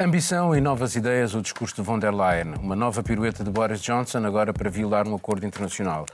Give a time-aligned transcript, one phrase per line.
[0.00, 2.54] Ambição e novas ideias, o discurso de von der Leyen.
[2.60, 6.06] Uma nova pirueta de Boris Johnson, agora para violar um acordo internacional.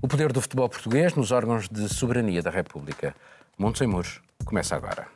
[0.00, 3.12] O poder do futebol português nos órgãos de soberania da República.
[3.58, 5.08] Montes e Muros começa agora.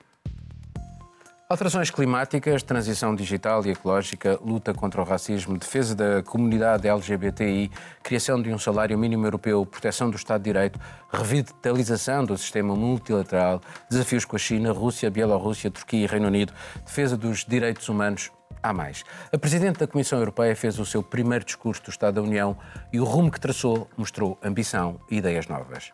[1.50, 7.70] Alterações climáticas, transição digital e ecológica, luta contra o racismo, defesa da comunidade LGBTI,
[8.02, 10.78] criação de um salário mínimo europeu, proteção do Estado de Direito,
[11.10, 16.52] revitalização do sistema multilateral, desafios com a China, Rússia, Bielorrússia, Turquia e Reino Unido,
[16.84, 18.30] defesa dos direitos humanos.
[18.62, 19.02] Há mais.
[19.32, 22.58] A Presidente da Comissão Europeia fez o seu primeiro discurso do Estado da União
[22.92, 25.92] e o rumo que traçou mostrou ambição e ideias novas.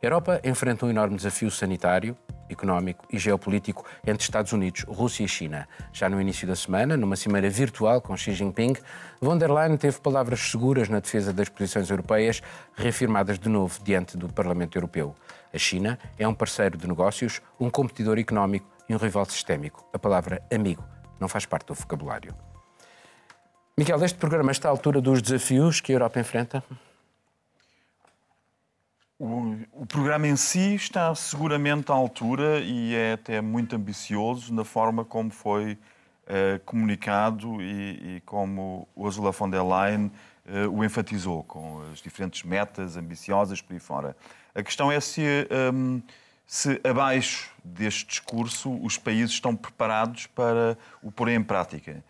[0.00, 2.16] A Europa enfrenta um enorme desafio sanitário,
[2.52, 5.68] económico e geopolítico entre Estados Unidos, Rússia e China.
[5.92, 8.74] Já no início da semana, numa cimeira virtual com Xi Jinping,
[9.20, 12.42] von der Leyen teve palavras seguras na defesa das posições europeias,
[12.76, 15.14] reafirmadas de novo diante do Parlamento Europeu.
[15.52, 19.88] A China é um parceiro de negócios, um competidor económico e um rival sistémico.
[19.92, 20.84] A palavra amigo
[21.20, 22.34] não faz parte do vocabulário.
[23.76, 26.62] Miguel, este programa está à altura dos desafios que a Europa enfrenta?
[29.24, 35.04] O, programa em si está seguramente à altura e é até muito ambicioso na forma
[35.04, 40.10] como foi uh, comunicado e, e, como Ursula von der Leyen
[40.44, 44.16] uh, o enfatizou, com as diferentes metas ambiciosas por aí fora.
[44.56, 46.02] A questão é se, um, ehm,
[46.44, 52.02] se abaixo deste discurso os países estão preparados para o pôr em prática.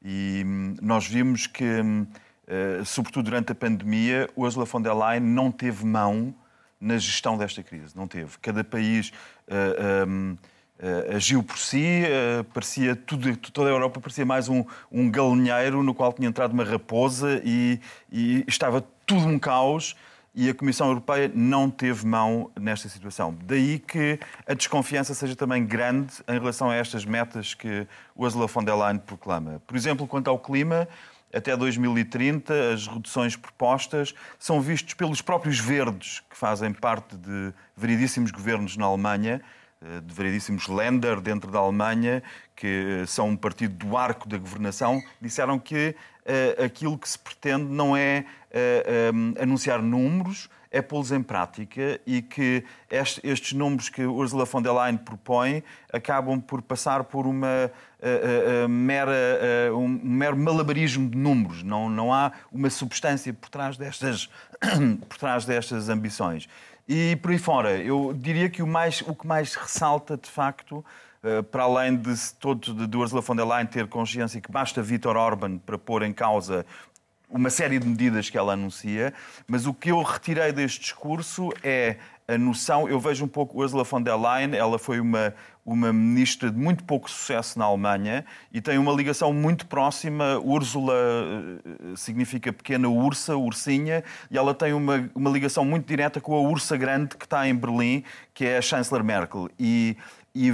[0.00, 2.08] E um, nós vimos que, um, uh,
[2.46, 6.32] eh, sobretudo durante a pandemia, Ursula von der Leyen não teve mão
[6.80, 7.96] na gestão desta crise.
[7.96, 8.38] Não teve.
[8.40, 9.12] Cada país uh,
[9.48, 10.38] eh, um, uh,
[10.78, 15.82] eh, agiu por si, uh, parecia tudo, toda a Europa parecia mais um, um galinheiro
[15.82, 17.78] no qual tinha entrado uma raposa e,
[18.10, 19.94] e estava tudo um caos
[20.34, 23.36] e a Comissão Europeia não teve mão nesta situação.
[23.44, 27.86] Daí que a desconfiança seja também grande em relação a estas metas que
[28.16, 29.60] Ursula von der Leyen proclama.
[29.66, 30.88] Por exemplo, quanto ao clima,
[31.32, 38.30] até 2030, as reduções propostas são vistas pelos próprios verdes, que fazem parte de variedíssimos
[38.30, 39.40] governos na Alemanha,
[39.82, 42.22] eh, de variedíssimos Länder dentro da Alemanha,
[42.54, 45.94] que são um partido do arco da governação, disseram que
[46.26, 52.00] uh, aquilo que se pretende não é uh, um, anunciar números, é pô-los em prática
[52.06, 57.26] e que este, estes números que Ursula von der Leyen propõe acabam por passar por
[57.26, 57.70] uma
[58.00, 61.62] uh, uh, mera, uh, um mero malabarismo de números.
[61.64, 64.30] Não, não há uma substância por trás destas,
[65.08, 66.48] por trás destas ambições.
[66.88, 70.84] E por aí fora, eu diria que o, mais, o que mais ressalta, de facto,
[71.52, 75.58] para além de todo de Ursula von der Leyen ter consciência que basta Vítor Orban
[75.58, 76.64] para pôr em causa
[77.30, 79.14] uma série de medidas que ela anuncia,
[79.46, 81.96] mas o que eu retirei deste discurso é
[82.26, 85.34] a noção, eu vejo um pouco Ursula von der Leyen, ela foi uma,
[85.66, 90.38] uma ministra de muito pouco sucesso na Alemanha e tem uma ligação muito próxima.
[90.38, 96.34] Úrsula eh, significa pequena ursa, ursinha, e ela tem uma, uma ligação muito direta com
[96.34, 99.48] a ursa grande que está em Berlim, que é a chanceler Merkel.
[99.58, 99.96] E,
[100.32, 100.52] e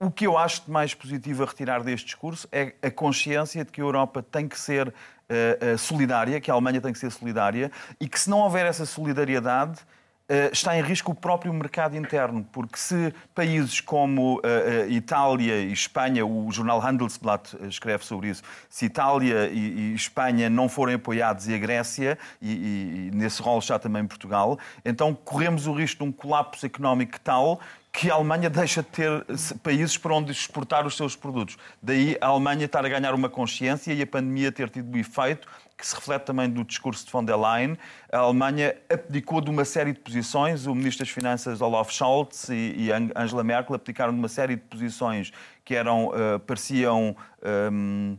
[0.00, 3.72] o que eu acho de mais positivo a retirar deste discurso é a consciência de
[3.72, 4.92] que a Europa tem que ser
[5.30, 7.70] uh, solidária, que a Alemanha tem que ser solidária
[8.00, 9.80] e que se não houver essa solidariedade,
[10.28, 14.42] Uh, está em risco o próprio mercado interno, porque se países como
[14.88, 20.96] Itália e Espanha, o jornal Handelsblatt escreve sobre isso, se Itália e, Espanha não forem
[20.96, 26.02] apoiados e a Grécia, e, e nesse rol está também Portugal, então corremos o risco
[26.02, 27.60] de um colapso económico tal
[27.96, 29.24] que a Alemanha deixa de ter
[29.62, 31.56] países para onde exportar os seus produtos.
[31.80, 35.48] Daí a Alemanha estar a ganhar uma consciência e a pandemia ter tido o efeito
[35.78, 37.76] que se reflete também do discurso de von der Leyen.
[38.12, 40.66] A Alemanha abdicou de uma série de posições.
[40.66, 45.32] O Ministro das Finanças Olaf Scholz e, Angela Merkel abdicaram de uma série de posições
[45.64, 47.16] que eram, uh, pareciam...
[47.40, 48.18] Uh,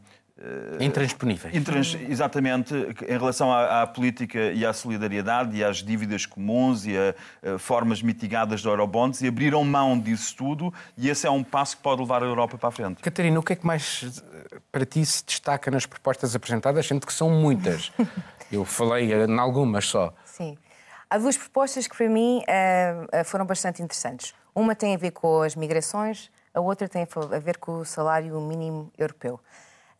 [0.80, 1.56] intransponíveis.
[1.56, 6.96] Intrans, exatamente, em relação à, à, política e à solidariedade e às dívidas comuns e
[6.96, 7.16] a,
[7.56, 11.78] a, formas mitigadas de eurobonds e abriram mão disso tudo e esse é um passo
[11.78, 13.02] que pode levar a Europa para a frente.
[13.02, 14.24] Catarina, o que é que mais
[14.72, 17.92] para ti se destaca nas propostas apresentadas, sendo que são muitas?
[18.52, 20.14] Eu falei em algumas só.
[20.24, 20.58] Sim.
[21.10, 24.34] Há duas propostas que para mim uh, foram bastante interessantes.
[24.54, 28.40] Uma tem a ver com as migrações, a outra tem a ver com o salário
[28.42, 29.40] mínimo europeu.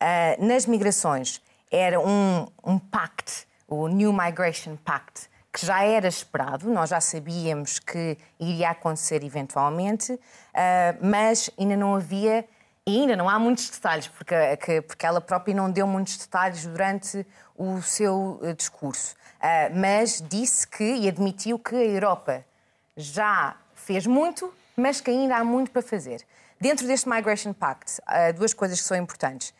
[0.00, 6.70] Uh, nas migrações era um, um pact, o New Migration Pact, que já era esperado,
[6.70, 10.18] nós já sabíamos que iria acontecer eventualmente, uh,
[11.02, 12.44] mas ainda não havia
[12.86, 14.34] e ainda não há muitos detalhes, porque,
[14.86, 19.14] porque ela própria não deu muitos detalhes durante o seu uh, discurso.
[19.36, 22.44] Uh, mas disse que e admitiu que a Europa
[22.96, 26.24] já fez muito, mas que ainda há muito para fazer.
[26.60, 28.00] Dentro deste Migration Pact,
[28.36, 29.54] duas coisas que são importantes.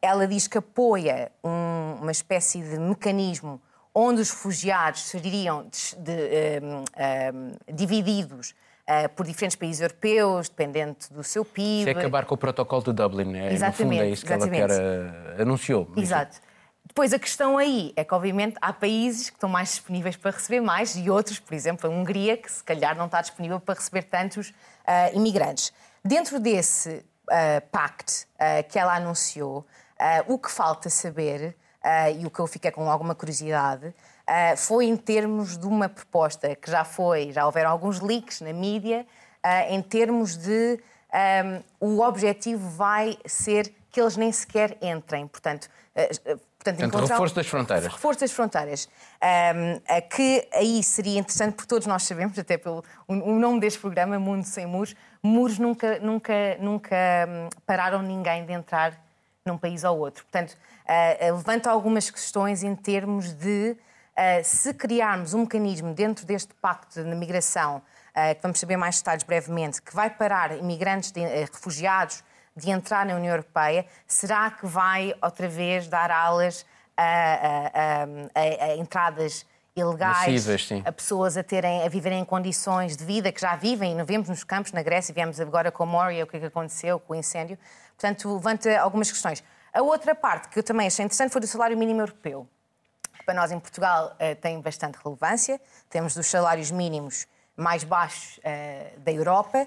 [0.00, 3.60] Ela diz que apoia um, uma espécie de mecanismo
[3.94, 8.54] onde os refugiados seriam de, de, um, um, divididos
[8.88, 11.84] uh, por diferentes países europeus, dependente do seu PIB.
[11.84, 14.32] Se é acabar com o protocolo de Dublin, é, exatamente, no fundo é isso que
[14.32, 14.72] exatamente.
[14.72, 15.92] ela quer, uh, anunciou.
[15.96, 16.40] Exato.
[16.86, 20.60] Depois a questão aí é que, obviamente, há países que estão mais disponíveis para receber
[20.60, 24.04] mais e outros, por exemplo, a Hungria, que se calhar não está disponível para receber
[24.04, 25.72] tantos uh, imigrantes.
[26.04, 29.66] Dentro desse uh, pacto uh, que ela anunciou,
[30.28, 31.56] o que falta saber,
[32.16, 33.92] e o que eu fiquei com alguma curiosidade,
[34.56, 39.04] foi em termos de uma proposta que já foi, já houveram alguns leaks na mídia,
[39.68, 40.78] em termos de
[41.80, 45.26] um, o objetivo vai ser que eles nem sequer entrem.
[45.26, 45.68] Portanto,
[46.58, 47.14] Portanto, encontrar...
[47.14, 47.92] reforço das fronteiras.
[47.92, 48.88] Reforço das fronteiras.
[49.22, 54.18] Um, que aí seria interessante, porque todos nós sabemos, até pelo o, nome deste programa,
[54.18, 56.96] Mundo Sem Muros, muros nunca, nunca, nunca
[57.28, 58.98] hum, pararam ninguém de entrar
[59.44, 60.24] num país ou outro.
[60.24, 63.76] Portanto, uh, levanta algumas questões em termos de
[64.18, 68.98] uh, se criarmos um mecanismo dentro deste pacto de migração, uh, que vamos saber mais
[68.98, 72.22] detalhes brevemente, que vai parar imigrantes, de, refugiados,
[72.54, 76.66] de entrar na União Europeia, será que vai outra vez dar alas
[76.96, 79.46] a, a, a, a entradas
[79.80, 83.94] ilegais, Massivas, a pessoas a, terem, a viverem em condições de vida que já vivem,
[83.94, 86.98] não vemos nos campos na Grécia, viemos agora com Moria, o que, é que aconteceu
[87.00, 87.58] com o incêndio.
[87.96, 89.42] Portanto, levanta algumas questões.
[89.72, 92.46] A outra parte que eu também achei interessante foi do salário mínimo europeu.
[93.24, 95.60] Para nós em Portugal eh, tem bastante relevância,
[95.90, 97.26] temos dos salários mínimos
[97.56, 99.66] mais baixos eh, da Europa.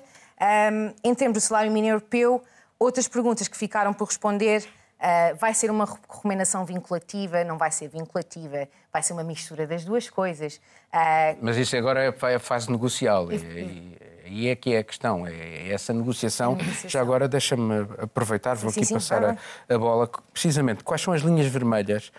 [1.04, 2.44] em termos do salário mínimo europeu,
[2.82, 4.68] Outras perguntas que ficaram por responder.
[5.02, 7.44] Uh, vai ser uma recomendação vinculativa?
[7.44, 8.68] Não vai ser vinculativa?
[8.94, 10.58] Vai ser uma mistura das duas coisas?
[10.94, 11.38] Uh...
[11.42, 13.32] Mas isso agora é a fase negocial.
[13.32, 16.56] E, e é que é a questão, é essa negociação.
[16.56, 16.90] negociação.
[16.90, 19.38] Já agora deixa-me aproveitar, vou sim, aqui sim, passar a,
[19.68, 20.08] a, bola.
[20.32, 22.12] Precisamente, quais são as linhas vermelhas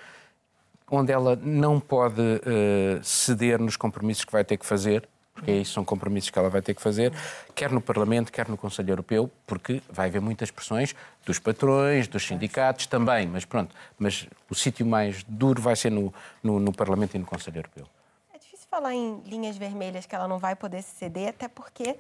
[0.91, 5.09] onde ela não pode uh, ceder nos compromissos que vai ter que fazer
[5.43, 7.13] porque isso são compromissos que ela vai ter que fazer,
[7.53, 10.95] quer no Parlamento, quer no Conselho Europeu, porque vai haver muitas pressões
[11.27, 16.15] dos patrões, dos sindicatos também, mas pronto, mas o sítio mais duro vai ser no,
[16.43, 17.85] no, no Parlamento e no Conselho Europeu.
[18.33, 21.97] É difícil falar em linhas vermelhas que ela não vai poder ceder, até porque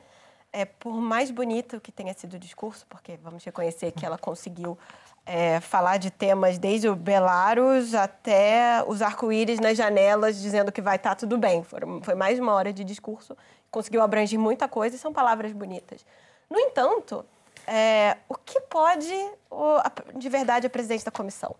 [0.52, 4.78] é, por mais bonito que tenha sido o discurso, porque vamos reconhecer que ela conseguiu
[5.24, 10.96] é, falar de temas desde o Belarus até os arco-íris nas janelas dizendo que vai
[10.96, 11.64] estar tá tudo bem.
[12.02, 13.36] foi mais uma hora de discurso,
[13.70, 16.04] conseguiu abranger muita coisa e são palavras bonitas.
[16.50, 17.24] No entanto,
[17.66, 19.14] é, o que pode
[19.50, 19.78] o,
[20.14, 21.54] de verdade a presidente da comissão?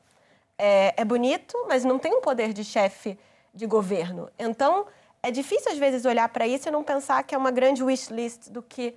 [0.59, 3.19] É, é bonito, mas não tem um poder de chefe
[3.55, 4.29] de governo.
[4.39, 4.87] Então,
[5.23, 8.13] é difícil às vezes olhar para isso e não pensar que é uma grande wish
[8.13, 8.97] list do que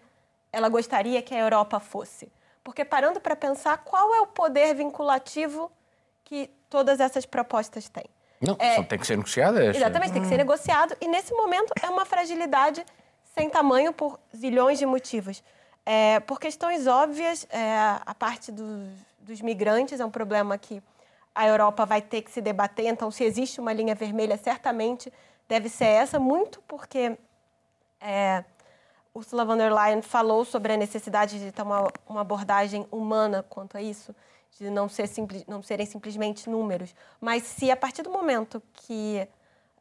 [0.52, 2.32] ela gostaria que a Europa fosse.
[2.66, 5.72] Porque parando para pensar, qual é o poder vinculativo
[6.24, 8.10] que todas essas propostas têm?
[8.42, 9.76] Não, é, tem que ser negociadas.
[9.76, 10.98] Exatamente, tem que ser negociado.
[11.00, 12.84] E nesse momento é uma fragilidade
[13.36, 15.44] sem tamanho por zilhões de motivos.
[15.86, 18.90] É, por questões óbvias, é, a parte dos,
[19.20, 20.82] dos migrantes é um problema que
[21.36, 22.88] a Europa vai ter que se debater.
[22.88, 25.14] Então, se existe uma linha vermelha, certamente
[25.48, 27.16] deve ser essa, muito porque
[28.02, 28.44] é,
[29.16, 33.78] Ursula von der Leyen falou sobre a necessidade de ter uma, uma abordagem humana quanto
[33.78, 34.14] a isso,
[34.60, 36.94] de não, ser simples, não serem simplesmente números.
[37.22, 39.26] Mas se a partir do momento que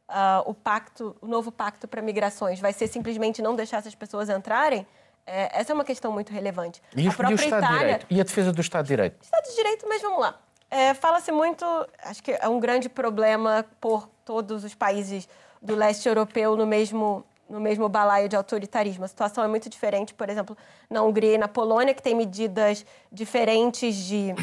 [0.07, 4.29] uh, o pacto, o novo pacto para migrações vai ser simplesmente não deixar essas pessoas
[4.29, 4.87] entrarem,
[5.27, 6.81] é, essa é uma questão muito relevante.
[6.95, 8.05] E, a própria e o Estado Itália, de Direito?
[8.09, 9.21] E a defesa do Estado de Direito?
[9.21, 10.39] Estado de Direito, mas vamos lá.
[10.71, 11.65] É, Fala-se muito,
[12.03, 15.27] acho que é um grande problema por todos os países
[15.61, 19.05] do leste europeu no mesmo no mesmo balaio de autoritarismo.
[19.05, 20.57] A situação é muito diferente, por exemplo,
[20.89, 24.33] na Hungria e na Polônia, que tem medidas diferentes de,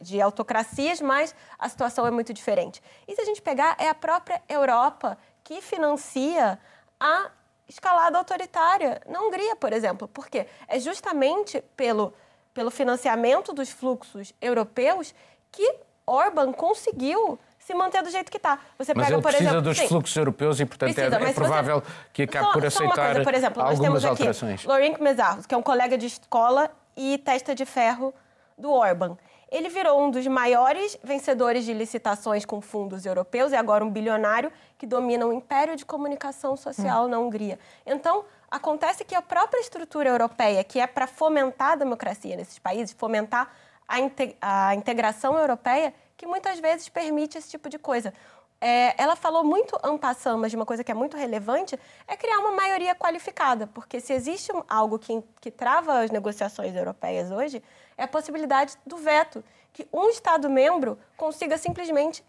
[0.00, 2.82] de autocracias, mas a situação é muito diferente.
[3.08, 6.58] E se a gente pegar, é a própria Europa que financia
[6.98, 7.30] a
[7.68, 10.06] escalada autoritária na Hungria, por exemplo.
[10.06, 10.46] Por quê?
[10.68, 12.14] É justamente pelo,
[12.52, 15.14] pelo financiamento dos fluxos europeus
[15.50, 18.58] que Orban conseguiu se manter do jeito que está.
[18.78, 21.18] Você mas pega, ele por precisa exemplo, dos sim, fluxos europeus e, portanto, é- precisa,
[21.18, 21.92] é, é provável você...
[22.12, 24.60] que acabe só, por aceitar coisa, por exemplo, algumas nós temos alterações.
[24.60, 28.14] Aqui Lorenk Mezarros, que é um colega de escola e testa de ferro
[28.58, 29.16] do Orban.
[29.50, 34.52] Ele virou um dos maiores vencedores de licitações com fundos europeus e agora um bilionário
[34.76, 37.08] que domina o um império de comunicação social hum.
[37.08, 37.58] na Hungria.
[37.86, 42.94] Então, acontece que a própria estrutura europeia, que é para fomentar a democracia nesses países,
[42.98, 43.48] fomentar
[43.88, 48.12] a, a integração europeia, que muitas vezes permite esse tipo de coisa.
[48.60, 52.38] É, ela falou muito ampassando, mas de uma coisa que é muito relevante, é criar
[52.38, 57.62] uma maioria qualificada, porque se existe algo que, que trava as negociações europeias hoje,
[57.96, 62.24] é a possibilidade do veto, que um Estado-membro consiga simplesmente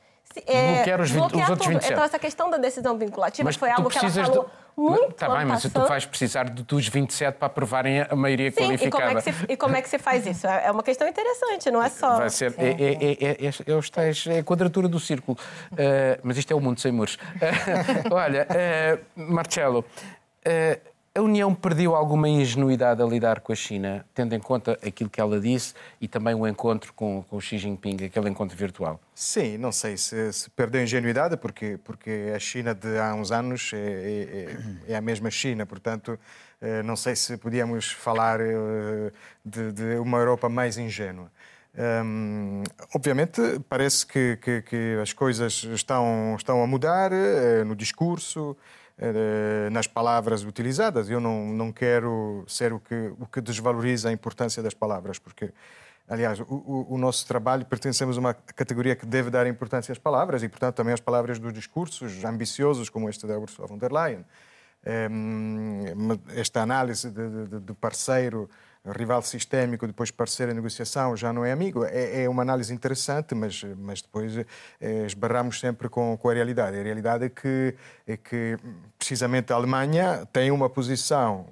[0.46, 1.94] é, bloquear os, 20, bloquear os outros 27.
[1.94, 4.82] Então, essa questão da decisão vinculativa mas foi algo que ela falou de...
[4.82, 9.04] muito Está bem, mas tu vais precisar dos 27 para aprovarem a maioria Sim, qualificada.
[9.04, 10.48] E como, é que se, e como é que se faz isso?
[10.48, 12.18] É uma questão interessante, não é só...
[12.18, 15.38] Vai ser, é, é, é, é, é, os tais, é a quadratura do círculo.
[15.72, 15.76] Uh,
[16.24, 17.16] mas isto é o mundo sem muros.
[17.16, 19.86] Uh, olha, uh, Marcelo...
[21.18, 25.22] A União perdeu alguma ingenuidade a lidar com a China, tendo em conta aquilo que
[25.22, 29.00] ela disse e também o encontro com, com Xi Jinping, aquele encontro virtual?
[29.14, 33.72] Sim, não sei se, se perdeu ingenuidade, porque, porque a China de há uns anos
[33.74, 36.20] é, é, é a mesma China, portanto,
[36.62, 39.10] eh, não sei se podíamos falar eh,
[39.46, 41.32] de, de uma Europa mais ingênua.
[41.78, 48.56] Um, obviamente, parece que, que, que, as coisas estão, estão a mudar uh, no discurso,
[49.72, 51.10] nas palavras utilizadas.
[51.10, 55.52] Eu não, não quero ser o que, o que desvaloriza a importância das palavras, porque,
[56.08, 60.44] aliás, o, o, nosso trabalho pertencemos a uma categoria que deve dar importância às palavras
[60.44, 64.26] e, portanto, também às palavras dos discursos ambiciosos, como este da Ursula von der Leyen.
[64.88, 65.84] Um,
[66.36, 68.48] esta análise de parceiro
[68.92, 71.84] rival sistémico, depois parceiro em negociação, já não é amigo.
[71.86, 76.78] É, é uma análise interessante, mas, mas depois é, esbarramos sempre com a realidade.
[76.78, 77.76] A realidade é que,
[78.08, 78.58] é que,
[78.98, 81.48] precisamente, a Alemanha tem uma posição,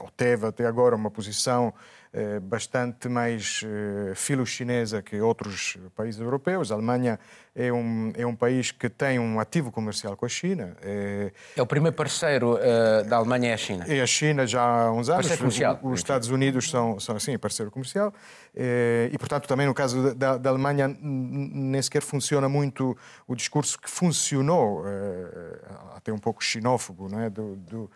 [0.00, 1.72] ou teve até agora uma posição
[2.18, 6.72] eh, bastante mais eh, filo-chinesa que outros países europeus.
[6.72, 7.20] A Alemanha
[7.54, 10.74] é um, é um país que tem um ativo comercial com a China.
[10.82, 13.84] É, é o primeiro parceiro uh, da Alemanha é a China.
[13.86, 15.26] É a China já há uns anos.
[15.26, 15.78] Parceiro comercial.
[15.82, 18.14] Os, os Estados Unidos são, são assim, parceiro comercial.
[18.56, 22.96] É, e, portanto, também no caso da, da, Alemanha nem sequer funciona muito
[23.28, 24.82] o discurso que funcionou,
[25.94, 27.28] até um pouco xenófobo, não é?
[27.28, 27.90] do, do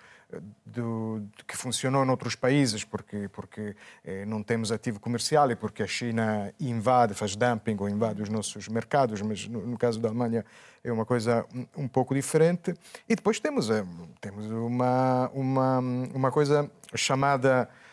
[0.65, 3.75] do, que funcionou noutros países, porque, porque
[4.05, 8.29] eh, não temos ativo comercial e porque a China invade, faz dumping ou invade os
[8.29, 10.45] nossos mercados, mas no, no caso da Alemanha
[10.85, 12.75] é uma coisa um, um pouco diferente.
[13.09, 13.85] E depois temos, eh,
[14.21, 15.79] temos uma, uma,
[16.15, 17.90] uma coisa chamada eh,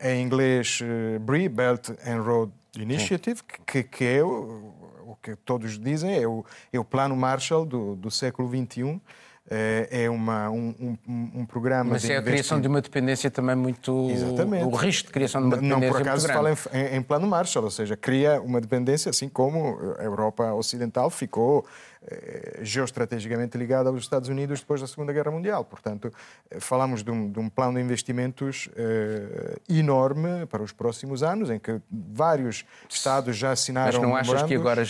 [0.00, 4.74] em inglês eh, BRI, Belt and Road Initiative, que, que é o,
[5.06, 9.00] o que todos dizem, é o, é o plano Marshall do, do século XXI,
[9.48, 11.92] é, é uma, um, um, um programa.
[11.92, 14.10] Mas é a criação de uma dependência também muito.
[14.10, 14.64] Exatamente.
[14.64, 15.86] O risco de criação de uma dependência.
[15.86, 19.78] Não por acaso fala em, em, plano Marshall, ou seja, cria uma dependência, assim como
[19.98, 21.64] a Europa Ocidental ficou
[22.08, 25.64] eh, geoestrategicamente ligada aos Estados Unidos depois da Segunda Guerra Mundial.
[25.64, 26.12] Portanto,
[26.48, 31.50] eh, falamos de um, de um plano de investimentos eh, enorme para os próximos anos,
[31.50, 34.00] em que vários Estados já assinaram.
[34.00, 34.84] Mas não achas que agora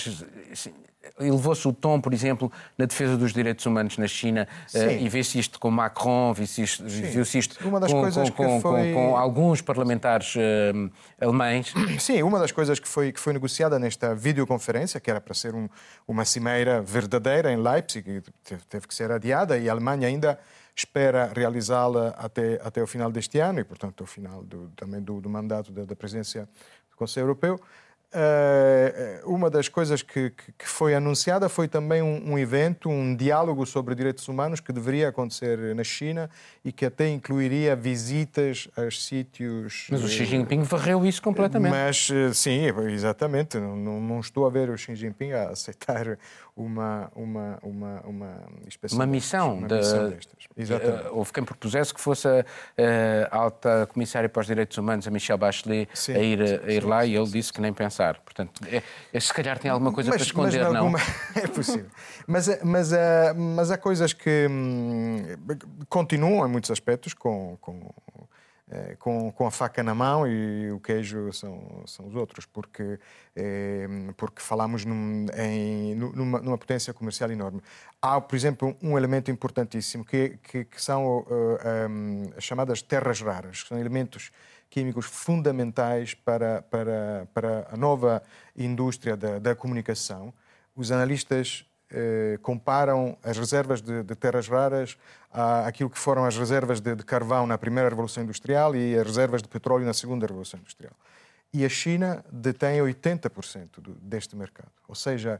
[1.18, 5.38] elevou-se o tom, por exemplo, na defesa dos direitos humanos na China uh, e vê-se
[5.38, 7.58] isto com Macron, viu-se isto, viu isto
[8.32, 8.92] com, com, foi...
[8.92, 11.72] com, alguns parlamentares uh, alemães.
[11.98, 15.54] Sim, uma das coisas que foi, que foi negociada nesta videoconferência, que era para ser
[15.54, 15.68] um,
[16.06, 18.22] uma cimeira verdadeira em Leipzig,
[18.68, 20.38] teve que ser adiada e a Alemanha ainda
[20.76, 25.20] espera realizá-la até, até o final deste ano e, portanto, ao final do, também do,
[25.22, 26.46] do mandato da, da presidência
[26.90, 27.58] do Conselho Europeu.
[28.16, 33.66] Uh, uma das coisas que, que, foi anunciada foi também um, um, evento, um diálogo
[33.66, 36.30] sobre direitos humanos que deveria acontecer na China
[36.64, 39.88] e que até incluiria visitas a sítios.
[39.90, 41.70] Mas o Xi Jinping varreu isso completamente.
[41.70, 43.58] Mas eh, sim, exatamente.
[43.58, 46.16] Não, não, estou a ver o Xi Jinping a aceitar
[46.56, 48.42] uma uma uma uma,
[48.92, 50.46] uma missão, uma de, missão destas.
[50.56, 51.08] Exatamente.
[51.08, 52.44] Uh, houve quem propusesse que fosse a,
[53.30, 56.82] a alta comissária para os direitos humanos, a Michelle Bachelet, sim, a ir, a ir
[56.82, 58.18] sim, lá sim, e ele disse que nem pensar.
[58.20, 58.82] Portanto, é,
[59.12, 60.98] é, se calhar tem alguma coisa mas, para esconder, mas alguma...
[60.98, 61.06] não?
[61.42, 61.90] é possível.
[62.26, 62.90] Mas, mas,
[63.36, 65.22] mas há coisas que hum,
[65.90, 67.90] continuam em muitos aspectos com, com
[68.68, 72.99] eh, com, com a faca na mão e o queijo são, são os outros, porque,
[73.37, 77.62] eh, porque falamos num, em, numa, numa, potência comercial enorme.
[78.02, 81.58] Há, por exemplo, um elemento importantíssimo que, que, que são uh,
[81.88, 84.32] um, as chamadas terras raras, que são elementos
[84.68, 88.20] químicos fundamentais para, para, para a nova
[88.56, 90.35] indústria da, da comunicação.
[90.75, 94.97] Os analistas eh, comparam as reservas de, de, terras raras
[95.64, 99.43] àquilo que foram as reservas de, de, carvão na primeira Revolução Industrial e as reservas
[99.43, 100.93] de petróleo na segunda Revolução Industrial.
[101.52, 104.73] E a China detém 80% do, deste mercado.
[104.88, 105.38] Ou seja,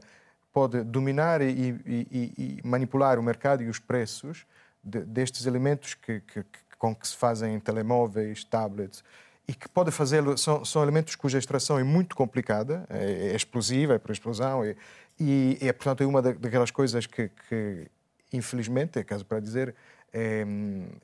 [0.53, 1.49] pode dominar e,
[1.85, 4.45] e, e manipular o mercado e os preços
[4.83, 6.45] de, destes elementos que, que,
[6.79, 9.03] com que se fazem telemóveis, tablets,
[9.47, 13.93] e que pode fazê-lo, são, são, elementos cuja extração é muito complicada, é, é explosiva,
[13.93, 14.75] é por explosão, é,
[15.19, 17.87] e, é, portanto, é uma daquelas coisas que, que
[18.31, 19.73] infelizmente, é caso para dizer,
[20.13, 20.45] é,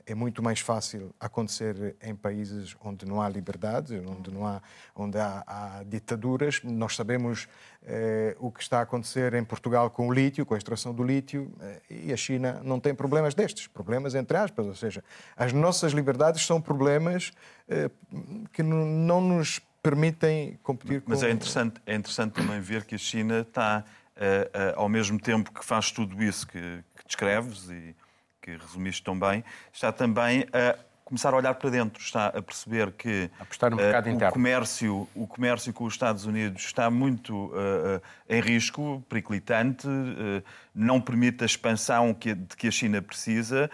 [0.06, 4.62] é, muito mais fácil acontecer em países onde não há liberdade, onde não há,
[4.94, 6.62] onde há, há ditaduras.
[6.64, 7.46] Nós sabemos
[7.86, 11.04] eh, o que está a acontecer em Portugal com o lítio, com a extração do
[11.04, 15.04] lítio, eh, e a China não tem problemas destes, problemas entre aspas, ou seja,
[15.36, 17.30] as nossas liberdades são problemas
[17.68, 17.90] eh,
[18.54, 21.26] que não nos permitem competir Mas com...
[21.26, 23.84] é interessante, é interessante também ver que a China está,
[24.76, 26.58] ao mesmo tempo que faz tudo isso que,
[26.96, 27.94] que descreves e
[28.44, 32.92] que resumiste tão bem, está também a começar a olhar para dentro, está a perceber
[32.92, 34.30] que Apostar no mercado uh, interno.
[34.30, 39.86] o comércio, o comércio com os Estados Unidos está muito uh, em risco, periclitante,
[40.74, 43.70] não permite a expansão que, de que a China precisa.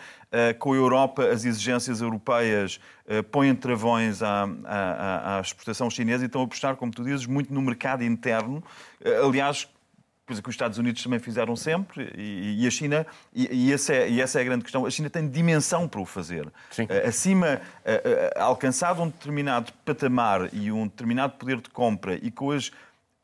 [0.58, 2.80] com a Europa, as exigências europeias
[3.30, 7.54] põem travões à, à, à exportação chinesa e estão a apostar, como tu dizes, muito
[7.54, 8.62] no mercado interno.
[9.24, 9.68] aliás,
[10.30, 13.92] coisa que os Estados Unidos também fizeram sempre, e, e a China, e, e, essa
[13.92, 16.46] é, e essa é a grande questão, a China tem dimensão para o fazer.
[16.70, 16.84] Sim.
[16.84, 22.30] Uh, acima, uh, uh, alcançado um determinado patamar e um determinado poder de compra e
[22.30, 22.70] com as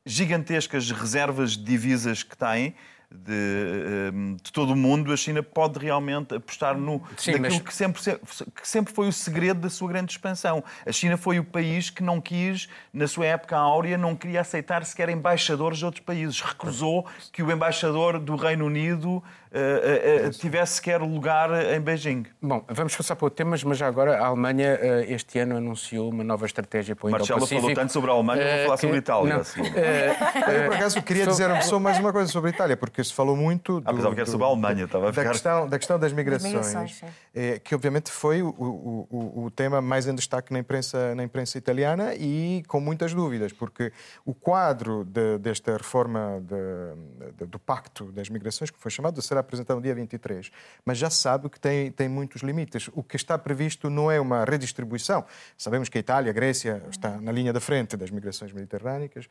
[0.05, 2.75] gigantescas reservas de divisas que tem,
[3.11, 7.61] de, ehm, de, todo o mundo, a China pode realmente apostar no Sim, naquilo mas...
[7.61, 10.63] que, sempre, que sempre foi o segredo da sua grande expansão.
[10.85, 14.85] A China foi o país que não quis, na sua época áurea, não queria aceitar
[14.85, 16.41] sequer embaixadores de outros países.
[16.41, 19.23] Recusou que o embaixador do Reino Unido
[19.57, 22.27] uh, uh, tivesse sequer lugar em Beijing.
[22.41, 26.11] Bom, vamos passar para outro tema, mas já agora a Alemanha uh, este ano anunciou
[26.11, 28.81] uma nova estratégia para o Marcelo falou tanto sobre a Alemanha, vou falar que...
[28.81, 29.35] sobre a Itália.
[29.35, 29.41] Não.
[29.41, 29.61] Assim.
[30.57, 33.37] Eu, por acaso, queria dizer só mais uma coisa sobre a Itália, porque se falou
[33.37, 33.81] muito...
[33.81, 35.25] Do, ah, que era sobre a Alemanha, estava a ficar...
[35.25, 37.03] da, questão, da questão das migrações, migrações
[37.35, 41.23] é, que obviamente foi o, o, o, o, tema mais em destaque na imprensa, na
[41.23, 43.93] imprensa italiana e com muitas dúvidas, porque
[44.25, 49.43] o quadro de, desta reforma de, de, do Pacto das Migrações, que foi chamado, será
[49.47, 50.51] apresentado no dia 23,
[50.85, 52.91] mas já sabe que tem, tem muitos limites.
[52.93, 55.25] O que está previsto não é uma redistribuição.
[55.57, 59.29] Sabemos que a Itália, a Grécia, está na linha da frente das migrações mediterrânicas.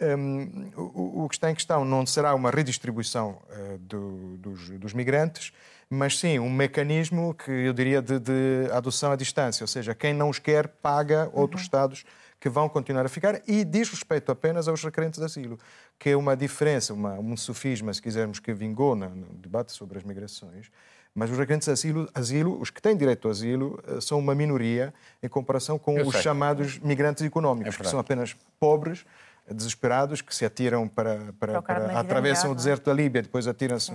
[0.00, 4.92] Um, o, o, que está em questão não será uma redistribuição uh, do, dos, dos,
[4.92, 5.52] migrantes,
[5.90, 10.14] mas sim um mecanismo que eu diria de, de adoção à distância, ou seja, quem
[10.14, 11.64] não os quer paga outros uhum.
[11.64, 12.04] Estados
[12.40, 15.58] que vão continuar a ficar e diz respeito apenas aos requerentes de asilo,
[15.98, 20.04] que é uma diferença, uma, um sofisma, se quisermos, que vingou no debate sobre as
[20.04, 20.70] migrações.
[21.14, 24.34] Mas os requerentes de asilo, asilo, os que têm direito ao asilo, eh, são uma
[24.36, 26.22] minoria em comparação com Eu os sei.
[26.22, 29.04] chamados migrantes económicos, é que são apenas pobres,
[29.52, 33.92] desesperados que se atiram para, para, para atravessam o deserto da Líbia, depois atiram-se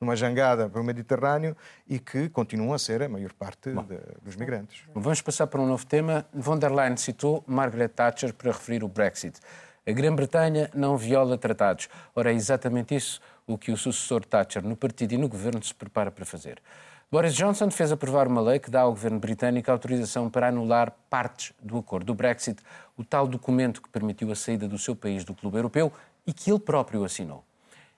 [0.00, 1.56] numa jangada para o Mediterrâneo
[1.88, 4.82] e que continuam a ser a maior parte de, dos migrantes.
[4.94, 6.26] Vamos passar para um novo tema.
[6.32, 9.38] Von der Leyen citou Margaret Thatcher para referir o Brexit.
[9.86, 11.88] A Grã-Bretanha não viola tratados.
[12.14, 15.74] Ora, é exatamente isso o que o sucessor Thatcher no partido e no governo se
[15.74, 16.62] prepara para fazer.
[17.12, 21.52] Boris Johnson fez aprovar uma lei que dá ao governo britânico autorização para anular partes
[21.62, 22.62] do acordo do Brexit,
[22.96, 25.92] o tal documento que permitiu a saída do seu país do clube europeu
[26.26, 27.44] e que ele próprio assinou.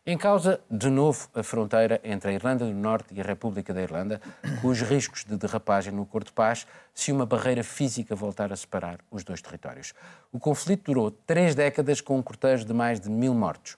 [0.05, 3.83] Em causa, de novo, a fronteira entre a Irlanda do Norte e a República da
[3.83, 4.20] Irlanda,
[4.61, 8.57] com os riscos de derrapagem no acordo de paz se uma barreira física voltar a
[8.57, 9.94] separar os dois territórios.
[10.33, 13.77] O conflito durou três décadas com um cortejo de mais de mil mortos.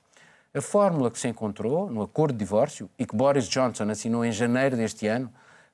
[0.56, 4.32] A fórmula que se encontrou no acordo de divórcio e que Boris Johnson assinou em
[4.32, 5.30] janeiro deste ano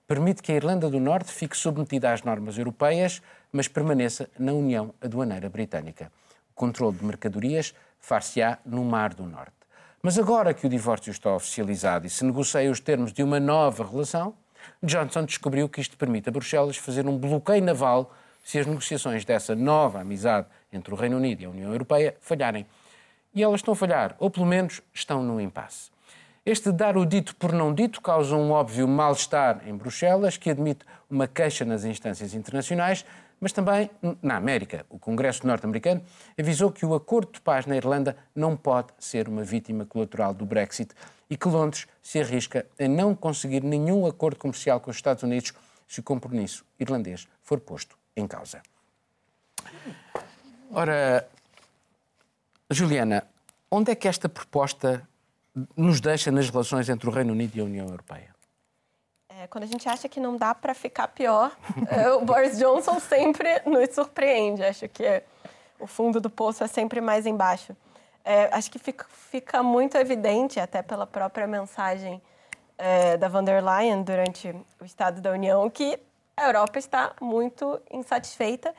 [0.09, 4.93] permite que a Irlanda do Norte fique submetida às normas europeias, mas permaneça na União
[5.01, 6.11] Aduaneira Britânica.
[6.51, 9.55] O controle de mercadorias far-se-á no Mar do Norte.
[10.03, 13.89] Mas agora que o divórcio está oficializado e se negocia os termos de uma nova
[13.89, 14.35] relação,
[14.83, 19.55] Johnson descobriu que isto permite a Bruxelas fazer um bloqueio naval se as negociações dessa
[19.55, 22.67] nova amizade entre o Reino Unido e a União Europeia falharem
[23.35, 25.91] e elas estão a falhar, ou pelo menos estão num impasse.
[26.45, 30.85] Este dar o dito por não dito causa um óbvio mal-estar em Bruxelas, que admite
[31.09, 33.05] uma queixa nas instâncias internacionais,
[33.41, 33.91] mas também
[34.21, 34.85] na América.
[34.89, 36.03] O Congresso norte-americano
[36.39, 40.45] avisou que o acordo de paz na Irlanda não pode ser uma vítima colateral do
[40.45, 40.95] Brexit
[41.31, 45.53] e que Londres se arrisca a não conseguir nenhum acordo comercial com os Estados Unidos
[45.89, 48.63] se o compromisso irlandês for posto em causa.
[50.73, 51.29] Ora,
[52.73, 53.27] Juliana,
[53.71, 55.07] onde é que esta proposta
[55.77, 58.35] nos deixa nas relações entre o Reino Unido e a União Europeia?
[59.29, 61.57] É, quando a gente acha que não dá para ficar pior,
[61.89, 64.63] é, o Boris Johnson sempre nos surpreende.
[64.63, 65.23] Acho que
[65.79, 67.77] o fundo do poço é sempre mais embaixo.
[68.25, 72.23] É, acho que fica, fica, muito evidente, até pela própria mensagem
[72.79, 75.99] é, da von der Leyen durante o Estado da União, que
[76.37, 78.73] a Europa está muito insatisfeita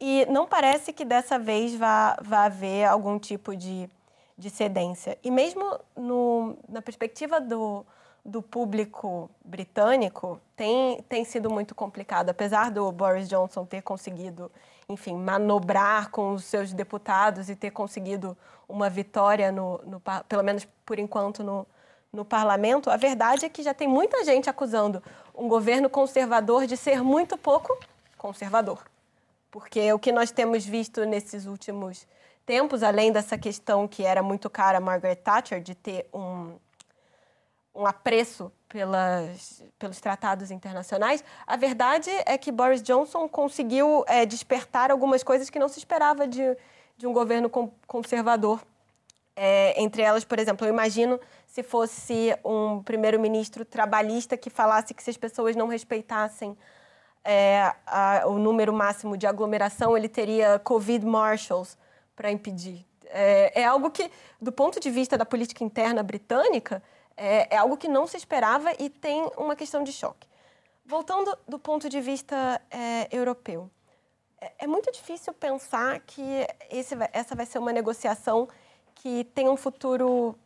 [0.00, 3.88] e não parece que dessa vez vá, vá haver algum tipo de,
[4.36, 5.18] de cedência.
[5.22, 7.84] E mesmo no, na perspectiva do,
[8.24, 12.30] do público britânico tem, tem sido muito complicado.
[12.30, 14.50] Apesar do Boris Johnson ter conseguido,
[14.88, 18.34] enfim, manobrar com os seus deputados e ter conseguido
[18.66, 21.66] uma vitória, no, no pelo menos por enquanto, no,
[22.10, 25.02] no parlamento, a verdade é que já tem muita gente acusando
[25.34, 27.78] um governo conservador de ser muito pouco
[28.16, 28.82] conservador.
[29.50, 32.06] Porque o que nós temos visto nesses últimos
[32.46, 36.56] tempos, além dessa questão que era muito cara a Margaret Thatcher, de ter um,
[37.74, 44.90] um apreço pelas, pelos tratados internacionais, a verdade é que Boris Johnson conseguiu é, despertar
[44.90, 46.56] algumas coisas que não se esperava de,
[46.96, 47.50] de um governo
[47.86, 48.62] conservador.
[49.34, 55.02] É, entre elas, por exemplo, eu imagino se fosse um primeiro-ministro trabalhista que falasse que
[55.02, 56.56] se as pessoas não respeitassem
[57.24, 61.76] é, a, o número máximo de aglomeração, ele teria Covid marshals
[62.16, 62.86] para impedir.
[63.06, 66.82] É, é, algo que, do ponto de vista da política interna britânica,
[67.16, 70.28] é, é, algo que não se esperava e tem uma questão de choque.
[70.84, 73.70] Voltando do ponto de vista é, europeu,
[74.40, 78.48] é, é, muito difícil pensar que esse, essa vai ser uma negociação
[78.94, 80.38] que tem um futuro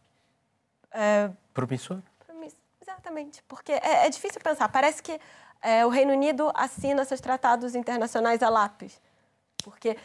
[0.91, 2.01] é, promissor?
[3.05, 4.69] Exatamente, porque é, é, difícil pensar.
[4.69, 5.19] Parece que
[5.65, 9.01] é, o Reino Unido assina seus tratados internacionais a lápis,
[9.65, 9.97] porque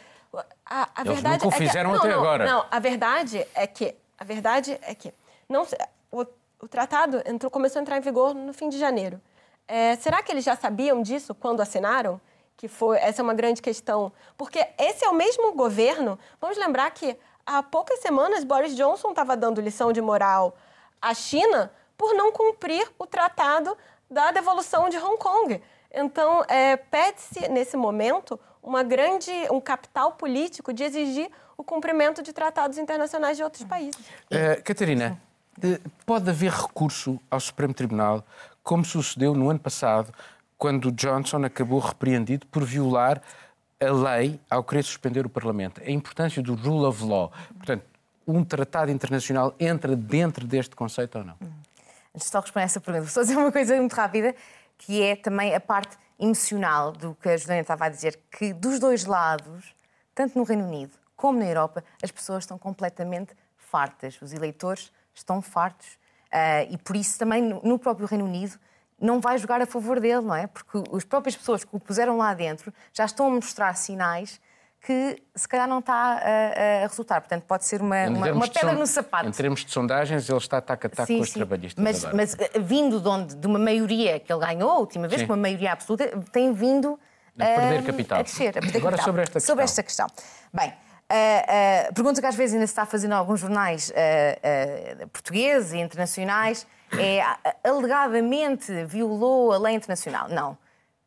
[0.64, 2.46] a, a verdade é fizeram que, até não, agora.
[2.46, 5.12] Não, a verdade é que a verdade é que
[5.46, 5.66] não
[6.10, 6.24] o,
[6.60, 9.20] o tratado entrou, começou a entrar em vigor no fim de janeiro.
[9.68, 12.18] É, será que eles já sabiam disso quando assinaram?
[12.56, 16.18] Que foi essa é uma grande questão, porque esse é o mesmo governo.
[16.40, 20.56] Vamos lembrar que há poucas semanas Boris Johnson estava dando lição de moral
[21.02, 23.76] à China por não cumprir o tratado
[24.10, 25.60] da devolução de Hong Kong.
[25.92, 32.32] Então, é, pede-se, nesse momento, uma grande, um capital político de exigir o cumprimento de
[32.32, 34.00] tratados internacionais de outros países.
[34.30, 35.20] Uh, Catarina,
[36.06, 38.24] pode haver recurso ao Supremo Tribunal,
[38.62, 40.12] como sucedeu no ano passado,
[40.56, 43.20] quando Johnson acabou repreendido por violar
[43.80, 45.80] a lei ao querer suspender o Parlamento.
[45.82, 47.32] A importância do rule of law.
[47.56, 47.84] Portanto,
[48.26, 51.34] um tratado internacional entra dentro deste conceito ou não?
[52.14, 54.34] Antes de só responder essa pergunta, vou só dizer uma coisa muito rápida,
[54.76, 58.78] que é também a parte emocional do que a Juliana estava a dizer, que dos
[58.78, 59.74] dois lados,
[60.14, 64.20] tanto no Reino Unido como na Europa, as pessoas estão completamente fartas.
[64.22, 65.98] Os eleitores estão fartos.
[66.32, 68.58] Uh, e por isso também no próprio Reino Unido
[68.98, 70.46] não vai jogar a favor dele, não é?
[70.46, 74.40] Porque as próprias pessoas que o puseram lá dentro já estão a mostrar sinais
[74.80, 77.20] que se calhar não está a, a resultar.
[77.20, 79.28] Portanto, pode ser uma, uma, uma pedra no sapato.
[79.28, 81.34] Em termos de sondagens, ele está tac a tac com os sim.
[81.34, 81.82] trabalhistas.
[81.82, 85.20] Mas, mas, eh, vindo de, onde, de uma maioria que ele ganhou a última vez,
[85.20, 85.26] sim.
[85.26, 86.98] com uma maioria absoluta, tem vindo
[87.38, 88.20] a perder capital.
[88.20, 89.04] A descer, a perder Agora capital.
[89.04, 89.52] sobre esta questão.
[89.52, 90.06] Sobre esta questão.
[90.52, 90.72] Bem,
[91.08, 95.08] a, a pergunta que às vezes ainda se está fazendo em alguns jornais uh, uh,
[95.08, 96.66] portugueses e internacionais
[96.98, 97.20] é
[97.62, 100.28] alegadamente violou a lei internacional.
[100.28, 100.56] Não.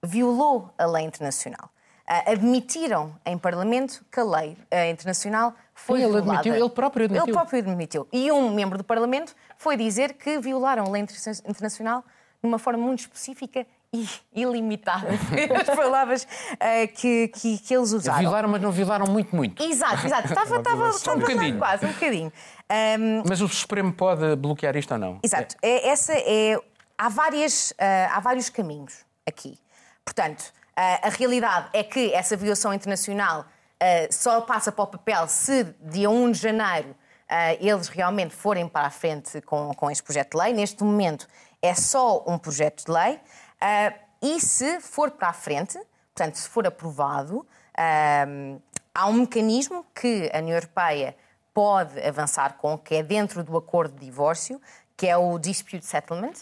[0.04, 1.70] Violou a lei internacional.
[2.04, 6.40] Uh, admitiram em Parlamento que a lei uh, internacional foi ele violada.
[6.40, 7.26] Admitiu, ele próprio admitiu.
[7.26, 8.08] Ele próprio admitiu.
[8.12, 12.04] E um membro do Parlamento foi dizer que violaram a lei internacional
[12.42, 15.08] de uma forma muito específica e ilimitada.
[15.62, 18.20] As palavras uh, que, que, que, eles usaram.
[18.20, 19.64] Violaram, mas não violaram muito, muito.
[19.64, 20.28] Exato, exato.
[20.34, 21.58] Estava, estava, estava um bocadinho.
[21.58, 22.34] quase, um bocadinho.
[23.00, 25.20] Um, mas o Supremo pode bloquear isto ou não?
[25.24, 25.56] Exato.
[25.62, 25.88] É.
[25.88, 26.60] Essa é,
[26.98, 27.74] há, várias,
[28.12, 29.58] há vários caminhos aqui.
[30.04, 33.46] Portanto, a realidade é que essa violação internacional
[34.10, 36.96] só passa para o papel se, dia 1 de janeiro,
[37.60, 40.54] eles realmente forem para a frente com, com este projeto de lei.
[40.54, 41.28] Neste momento
[41.62, 43.20] é só um projeto de lei.
[44.22, 45.78] E se for para a frente,
[46.14, 51.16] portanto, se for aprovado, há um mecanismo que a União Europeia
[51.54, 54.62] pode avançar com, que é dentro do acordo de divórcio,
[54.96, 56.34] que é o Dispute Settlement,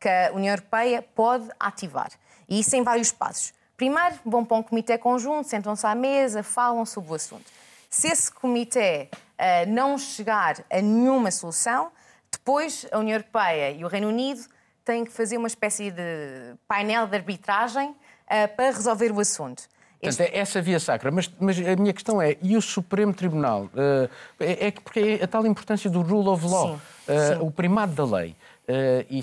[0.00, 2.10] que a União Europeia pode ativar.
[2.48, 3.52] E isso em vários passos.
[3.78, 7.44] Primeiro, vão para um comitê conjunto, sentam-se à mesa, falam sobre o assunto.
[7.88, 11.92] Se esse comitê uh, não chegar a nenhuma solução,
[12.30, 14.40] depois a União Europeia e o Reino Unido
[14.84, 19.62] têm que fazer uma espécie de painel de arbitragem uh, para resolver o assunto.
[20.02, 21.12] Portanto, é essa via sacra.
[21.12, 23.66] Mas, mas, a minha questão é, e o Supremo Tribunal?
[23.66, 24.10] Uh,
[24.40, 27.40] é, é, porque é a tal importância do rule of law, sim, sim.
[27.40, 28.34] o primado da lei.
[29.08, 29.22] e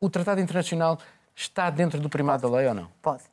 [0.00, 0.98] o Tratado Internacional
[1.36, 2.52] está dentro do primado Pode.
[2.52, 2.88] da lei ou não?
[3.02, 3.24] Pode.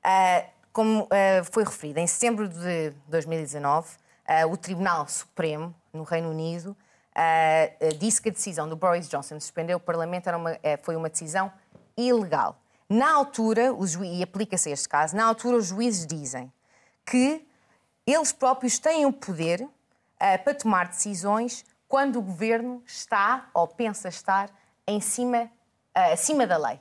[0.00, 1.08] Uh, como uh,
[1.50, 6.76] foi referido, em setembro de 2019, uh, ah, o Tribunal Supremo, no Reino Unido,
[7.98, 11.52] disse que a decisão do Boris Johnson de suspender o Parlamento uma, foi uma decisão
[11.96, 12.56] ilegal.
[12.88, 16.50] Na altura, e aplica-se a este caso, na altura os juízes dizem
[17.04, 17.44] que
[18.06, 19.68] eles próprios têm o poder
[20.44, 24.48] para tomar decisões quando o governo está ou pensa estar
[24.86, 25.50] em cima
[25.92, 26.80] acima da lei.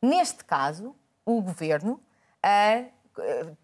[0.00, 1.98] Neste caso, o governo,
[2.44, 3.56] uh,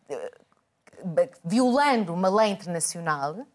[1.44, 3.46] violando uma lei internacional,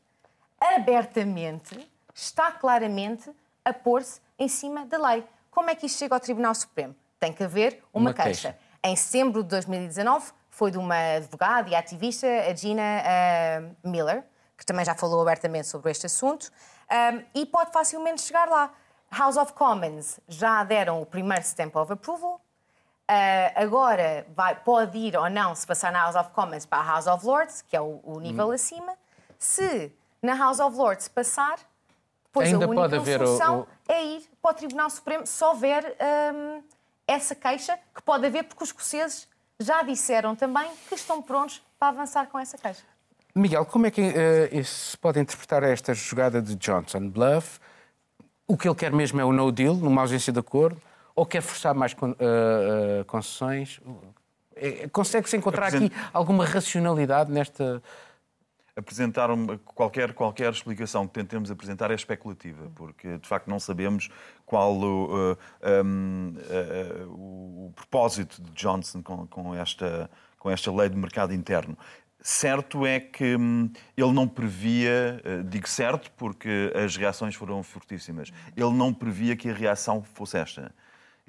[0.59, 3.31] abertamente está claramente
[3.63, 5.25] a pôr-se em cima da lei.
[5.51, 6.95] Como é que isto chega ao Tribunal Supremo?
[7.19, 8.53] Tem que haver uma, uma queixa.
[8.53, 8.59] queixa.
[8.83, 14.23] Em setembro de 2019, foi de uma advogada e ativista, a Gina uh, Miller,
[14.57, 16.51] que também já falou abertamente sobre este assunto,
[16.89, 18.73] um, e pode facilmente chegar lá.
[19.11, 22.41] House of Commons já deram o primeiro stamp of approval.
[23.09, 26.93] Uh, agora vai, pode ir ou não, se passar na House of Commons, para a
[26.93, 28.51] House of Lords, que é o, o nível hum.
[28.51, 28.93] acima.
[29.37, 29.91] Se
[30.21, 31.59] na House of Lords passar,
[32.25, 33.91] depois Ainda a única pode haver solução o...
[33.91, 35.95] é ir para o Tribunal Supremo se houver
[36.33, 36.63] um,
[37.07, 39.27] essa queixa, que pode haver porque os escoceses
[39.59, 42.83] já disseram também que estão prontos para avançar com essa queixa.
[43.33, 47.07] Miguel, como é que uh, se pode interpretar esta jogada de Johnson?
[47.07, 47.59] Bluff?
[48.47, 50.81] O que ele quer mesmo é o no deal, numa ausência de acordo?
[51.15, 53.79] Ou quer forçar mais uh, uh, concessões?
[54.91, 55.91] Consegue-se encontrar Apresent...
[55.91, 57.81] aqui alguma racionalidade nesta,
[58.75, 64.09] apresentar uma, qualquer, qualquer explicação que tentemos apresentar é especulativa, porque de facto não sabemos
[64.45, 65.37] qual o, uh,
[65.85, 71.77] um, uh, o propósito de Johnson com, com, esta, com esta lei de mercado interno.
[72.19, 78.73] Certo é que hum, ele não previa, digo certo porque as reações foram fortíssimas, ele
[78.73, 80.73] não previa que a reação fosse esta.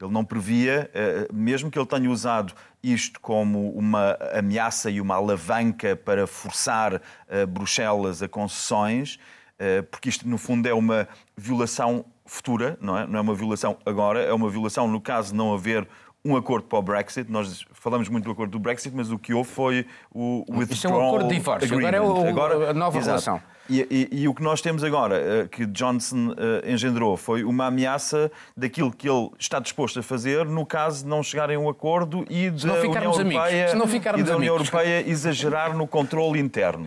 [0.00, 5.14] Ele não previa, eh, mesmo que ele tenha usado isto como uma ameaça e uma
[5.14, 9.18] alavanca para forçar eh, Bruxelas a concessões,
[9.58, 13.06] eh, porque isto, no fundo, é uma violação futura, não é?
[13.06, 15.88] Não é uma violação agora, é uma violação no caso de não haver
[16.22, 17.30] um acordo para o Brexit.
[17.30, 20.86] Nós falamos muito do acordo do Brexit, mas o que houve foi o withdrawal Isto
[20.88, 23.24] é um acordo de divórcio, agora é o, agora, a nova exato.
[23.24, 23.55] relação.
[23.68, 27.66] E, e, e, o que nós temos agora, eh, que Johnson uh, engendrou, foi uma
[27.66, 31.68] ameaça daquilo que ele está disposto a fazer no caso de não chegarem a um
[31.68, 33.70] acordo e da União Europeia,
[34.16, 36.86] e da União Europeia exagerar no controle interno.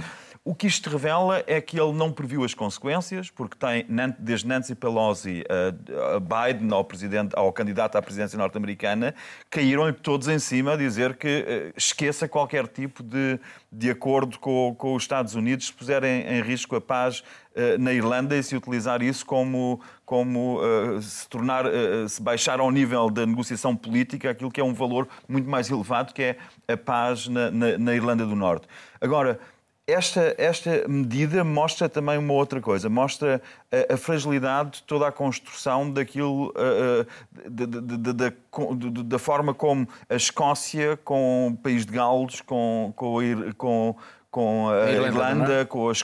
[0.50, 3.86] O que isto revela é que ele não previu as consequências, porque tem,
[4.18, 9.14] desde Nancy Pelosi a Biden, ao, presidente, ao candidato à presidência norte-americana,
[9.48, 13.40] caíram-lhe todos em cima a dizer que eh, esqueça qualquer tipo de,
[13.72, 17.94] de acordo com, com os Estados Unidos se puserem em risco a paz uh, na
[17.94, 21.66] Irlanda e se utilizar isso como, como uh, se tornar,
[22.08, 26.12] se baixar ao nível da negociação política aquilo que é um valor muito mais elevado,
[26.12, 28.66] que é a paz na, na, na Irlanda do Norte.
[29.00, 29.40] Agora,
[29.91, 35.12] esta, esta medida mostra também uma outra coisa, mostra a, a fragilidade de toda a
[35.12, 36.54] construção daquilo,
[39.06, 43.17] da forma como a Escócia, com o país de Gales, com, com,
[43.58, 43.95] com,
[44.32, 46.04] com a, a Irlanda, Irlanda com as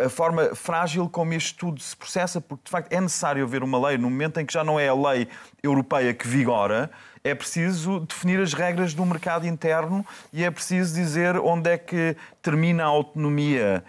[0.00, 3.88] a forma frágil como isto tudo se processa, porque de facto é necessário haver uma
[3.88, 5.28] lei no momento em que já não é a lei
[5.62, 6.90] europeia que vigora,
[7.22, 12.16] é preciso definir as regras do mercado interno e é preciso dizer onde é que
[12.40, 13.84] termina a autonomia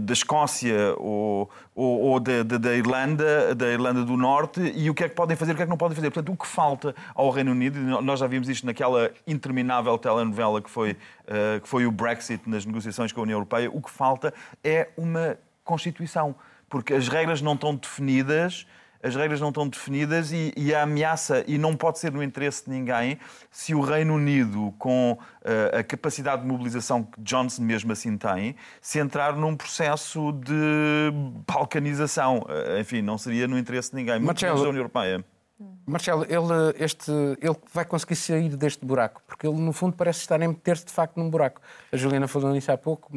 [0.00, 4.94] da Escócia ou, ou, ou da, da, da, Irlanda, da Irlanda do Norte e o
[4.94, 6.10] que é que podem fazer, o que é que não podem fazer.
[6.10, 10.68] Portanto, o que falta ao Reino Unido, nós já vimos isto naquela interminável telenovela que
[10.68, 14.34] foi, uh, que foi o Brexit nas negociações com a União Europeia, o que falta
[14.64, 16.34] é uma Constituição,
[16.68, 18.66] porque as regras não estão definidas
[19.02, 22.64] as regras não estão definidas e, e, a ameaça, e não pode ser no interesse
[22.64, 23.18] de ninguém,
[23.50, 28.54] se o Reino Unido, com uh, a capacidade de mobilização que Johnson mesmo assim tem,
[28.80, 31.12] se entrar num processo de
[31.46, 32.46] balcanização.
[32.48, 35.24] Uh, enfim, não seria no interesse de ninguém, muito menos da União Europeia.
[35.86, 37.10] Marcelo, ele, este,
[37.40, 40.92] ele vai conseguir sair deste buraco, porque ele, no fundo, parece estar a meter-se de
[40.92, 41.60] facto num buraco.
[41.92, 43.10] A Juliana falou nisso há pouco.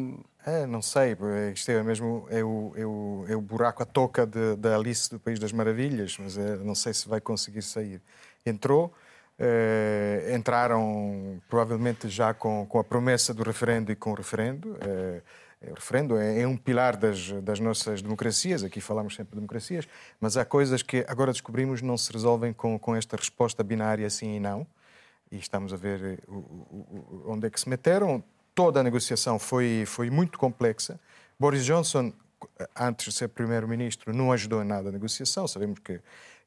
[0.45, 1.17] É, não sei,
[1.54, 5.19] isto é mesmo é o, é o, é o buraco à toca da Alice do
[5.19, 8.00] País das Maravilhas, mas é, não sei se vai conseguir sair.
[8.45, 8.93] Entrou,
[9.39, 14.78] eh, entraram provavelmente já com, com a promessa do referendo e com o referendo.
[14.82, 15.21] Eh,
[15.62, 19.88] o referendo é, é, um pilar das, das nossas democracias, aqui falamos sempre de democracias,
[20.20, 24.36] mas há coisas que agora descobrimos não se resolvem com, com esta resposta binária sim
[24.36, 24.68] e não.
[25.32, 28.24] E estamos a ver eh, o, o, onde é que se meteram.
[28.54, 31.00] Toda a negociação foi, foi muito complexa.
[31.39, 32.13] Boris Johnson,
[32.76, 35.48] antes de ser primeiro-ministro, não ajudou em nada a negociação.
[35.48, 36.00] Sabemos que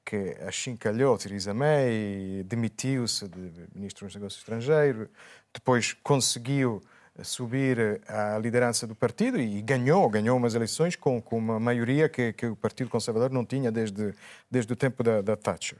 [0.09, 5.07] que achincalhou Theresa May, demitiu-se de ministro dos Negócios Estrangeiros,
[5.53, 6.81] depois conseguiu
[7.23, 12.33] subir à liderança do partido e ganhou, ganhou umas eleições com, com uma maioria que,
[12.33, 14.15] que o Partido Conservador não tinha desde,
[14.51, 15.79] desde o tempo da, da Thatcher.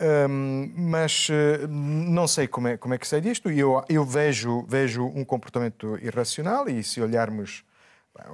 [0.00, 3.50] Um, mas uh, não sei como é, como é que sai disto.
[3.50, 7.62] Eu, eu vejo, vejo um comportamento irracional e se olharmos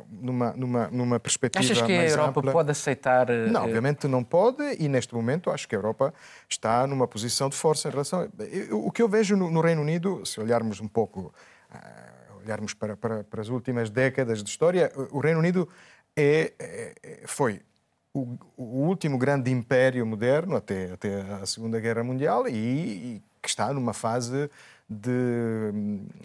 [0.09, 2.53] numa, numa, numa perspectiva Achas que a mais Europa ampla.
[2.53, 3.29] pode aceitar...
[3.31, 6.15] eh, Não, obviamente não pode, e neste momento acho que a Europa
[6.49, 8.29] está numa posição de força em relação.
[8.71, 11.33] O que eu vejo no, no Reino Unido, se olharmos um pouco,
[12.43, 15.69] olharmos para, para, para as últimas décadas de história, o Reino Unido
[16.17, 17.61] é, é- foi
[18.15, 22.53] o, o último grande império moderno até, até a Segunda Guerra Mundial e,
[23.17, 24.49] e que está numa fase
[24.89, 25.73] de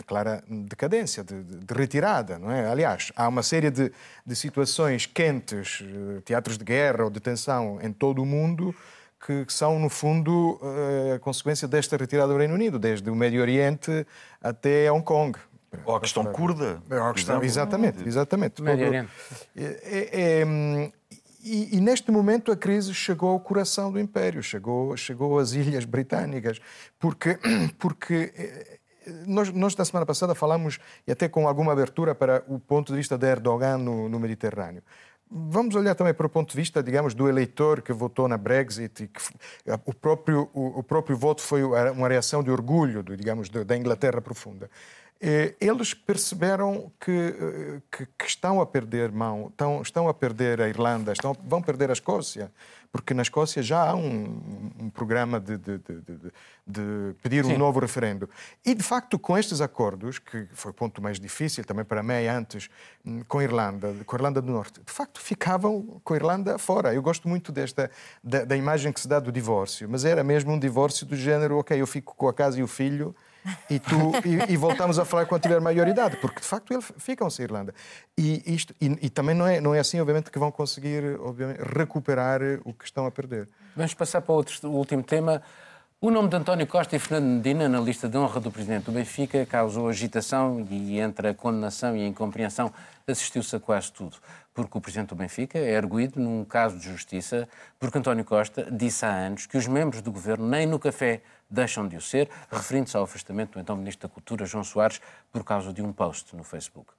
[0.06, 2.68] clara decadência, de, de- de retirada, não é?
[2.70, 3.92] Aliás, há uma série de,
[4.26, 8.74] de situações quentes, eh, teatros de guerra ou de tensão em todo o mundo
[9.26, 13.42] que são, no fundo, eh, a consequência desta retirada do Reino Unido, desde o Médio
[13.42, 14.06] Oriente
[14.42, 15.38] até Hong Kong.
[15.86, 16.82] Ou a questão curda.
[16.90, 18.62] É uma por questão- exatamente, exatamente.
[18.62, 19.10] Médio Oriente.
[19.56, 20.92] É- é- é,
[21.44, 25.86] e, e neste momento a crise chegou ao coração do Império, chegou, chegou às Ilhas
[25.86, 26.60] Britânicas,
[27.00, 27.38] porque,
[27.80, 28.78] porque eh,
[29.26, 32.98] nós, nós na semana passada falamos, e até com alguma abertura para o ponto de
[32.98, 34.84] vista de Erdogan no, no Mediterrâneo.
[35.34, 39.04] Vamos olhar também para o ponto de vista, digamos, do eleitor que votou na Brexit
[39.04, 39.22] e que
[39.86, 44.70] o próprio, o, o próprio voto foi uma reação de orgulho, digamos, da Inglaterra profunda.
[45.24, 50.60] Eh, Eles perceberam que, eh, que, que estão a perder mão, estão, estão a perder
[50.62, 52.52] a Irlanda, estão, vão perder a Escócia,
[52.92, 56.02] porque na Escócia já há um, um programa de, de, de-
[56.68, 58.28] de- pedir um novo referendo.
[58.66, 62.26] E, de facto, com estes acordos, que foi o ponto mais difícil também para mim
[62.28, 62.68] antes,
[63.06, 66.58] hum, com a Irlanda, com a Irlanda do Norte, de facto ficavam com a Irlanda
[66.58, 66.94] fora.
[66.96, 67.92] Eu gosto muito desta,
[68.24, 71.60] da, da imagem que se dá do divórcio, mas era mesmo um divórcio do género,
[71.60, 73.16] ok, eu fico com a casa e o filho,
[73.70, 77.30] e, tu, e, e voltamos a falar quando tiver maioridade, porque de facto eles ficam
[77.30, 77.74] sem Irlanda.
[78.18, 81.04] E, isto, e, e também não é, não é assim, obviamente, que vão conseguir
[81.76, 83.50] recuperar o que estão a perder.
[83.76, 85.42] Vamos passar para outro, o último tema.
[86.04, 88.92] O nome de António Costa e Fernando Medina na lista de honra do presidente do
[88.92, 92.74] Benfica causou agitação e entre a condenação e a incompreensão
[93.08, 94.18] assistiu-se a quase tudo.
[94.54, 97.48] Porque o presidente do Benfica é arguído num caso de justiça
[97.80, 101.88] porque António Costa disse há anos que os membros do governo nem no café deixam
[101.88, 105.72] de o ser, referindo-se ao afastamento do então Ministro da Cultura, João Soares, por causa
[105.72, 106.92] de um post no Facebook.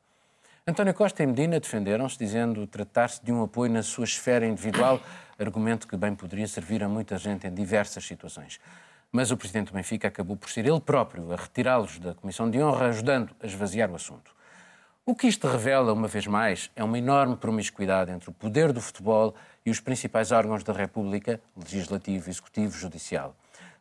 [0.67, 5.01] António Costa e Medina defenderam-se, dizendo tratar-se de um apoio na sua esfera individual,
[5.37, 8.61] argumento que bem poderia servir a muita gente em diversas situações.
[9.11, 12.63] Mas o presidente do Benfica acabou por ser ele próprio a retirá-los da Comissão de
[12.63, 14.33] Honra, ajudando a esvaziar o assunto.
[15.05, 18.81] O que isto revela, uma vez mais, é uma enorme promiscuidade entre o poder do
[18.81, 19.35] futebol
[19.67, 23.35] e os principais órgãos da República, legislativo, executivo, judicial.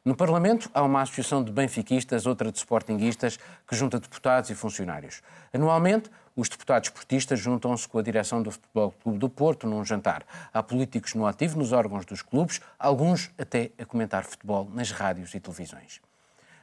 [0.04, 5.22] No Parlamento há uma associação de benfiquistas, outra de sportinguistas, que junta deputados e funcionários.
[5.54, 10.26] Anualmente, os deputados portistas juntam-se com a direção do Futebol Clube do Porto num jantar.
[10.52, 15.36] Há políticos no ativo nos órgãos dos clubes, alguns até a comentar futebol nas rádios
[15.36, 16.02] e televisões.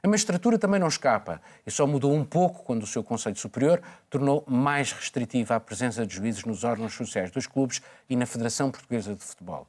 [0.03, 3.83] A magistratura também não escapa e só mudou um pouco quando o seu Conselho Superior
[4.09, 8.71] tornou mais restritiva a presença de juízes nos órgãos sociais dos clubes e na Federação
[8.71, 9.67] Portuguesa de Futebol.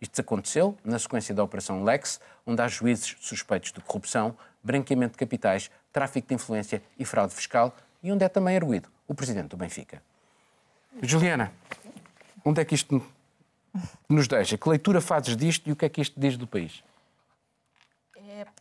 [0.00, 5.18] Isto aconteceu na sequência da Operação Lex, onde há juízes suspeitos de corrupção, branqueamento de
[5.18, 9.56] capitais, tráfico de influência e fraude fiscal e onde é também arguído o presidente do
[9.56, 10.02] Benfica.
[11.02, 11.52] Juliana,
[12.44, 13.02] onde é que isto
[14.08, 14.58] nos deixa?
[14.58, 16.82] Que leitura fazes disto e o que é que isto diz do país?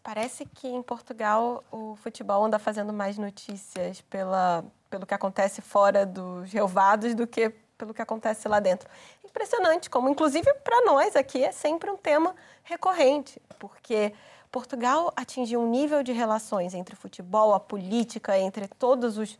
[0.04, 6.06] Parece que em Portugal o futebol anda fazendo mais notícias pela, pelo que acontece fora
[6.06, 8.89] dos relvados do que pelo que acontece lá dentro.
[9.24, 14.13] Impressionante, como inclusive para nós aqui é sempre um tema recorrente, porque
[14.52, 19.38] Portugal atingiu um nível de relações entre futebol, a política, entre todas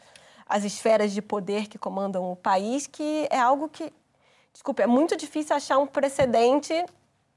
[0.48, 3.92] as esferas de poder que comandam o país, que é algo que,
[4.54, 6.74] desculpe, é muito difícil achar um precedente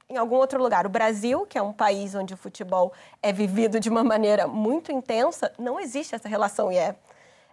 [0.09, 0.85] em algum outro lugar.
[0.85, 4.91] O Brasil, que é um país onde o futebol é vivido de uma maneira muito
[4.91, 6.95] intensa, não existe essa relação e é,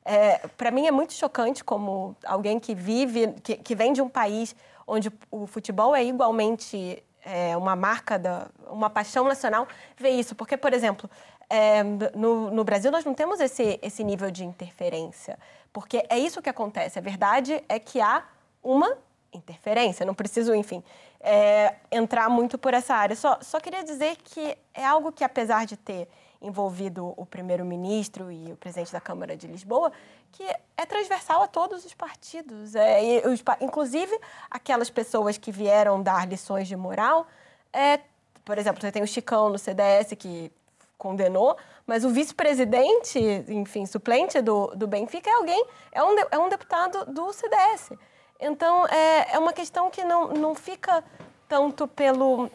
[0.05, 4.09] é para mim é muito chocante como alguém que vive, que, que vem de um
[4.09, 4.55] país
[4.87, 10.35] onde o futebol é igualmente é, uma marca, da, uma paixão nacional, ver isso.
[10.35, 11.09] Porque, por exemplo,
[11.49, 11.83] é,
[12.15, 15.39] no, no Brasil nós não temos esse, esse nível de interferência,
[15.73, 16.99] porque é isso que acontece.
[16.99, 18.25] A verdade é que há
[18.63, 18.97] uma
[19.33, 20.83] interferência, não preciso, enfim,
[21.21, 23.15] é, entrar muito por essa área.
[23.15, 26.09] Só, só queria dizer que é algo que, apesar de ter
[26.43, 29.93] envolvido o primeiro-ministro e o presidente da Câmara de Lisboa,
[30.33, 30.43] que
[30.77, 32.75] é transversal a todos os partidos.
[32.75, 34.19] É, os, inclusive,
[34.51, 37.27] aquelas pessoas que vieram dar lições de moral.
[37.73, 38.01] É,
[38.45, 40.51] por exemplo, você tem o Chicão no CDS, que
[40.97, 41.57] condenou,
[41.87, 43.19] mas o vice-presidente,
[43.49, 47.93] enfim, suplente do, do Benfica é alguém, é um, é um deputado do CDS.
[48.41, 51.05] Então, é, é uma questão que não, não fica
[51.49, 52.51] tanto pelo,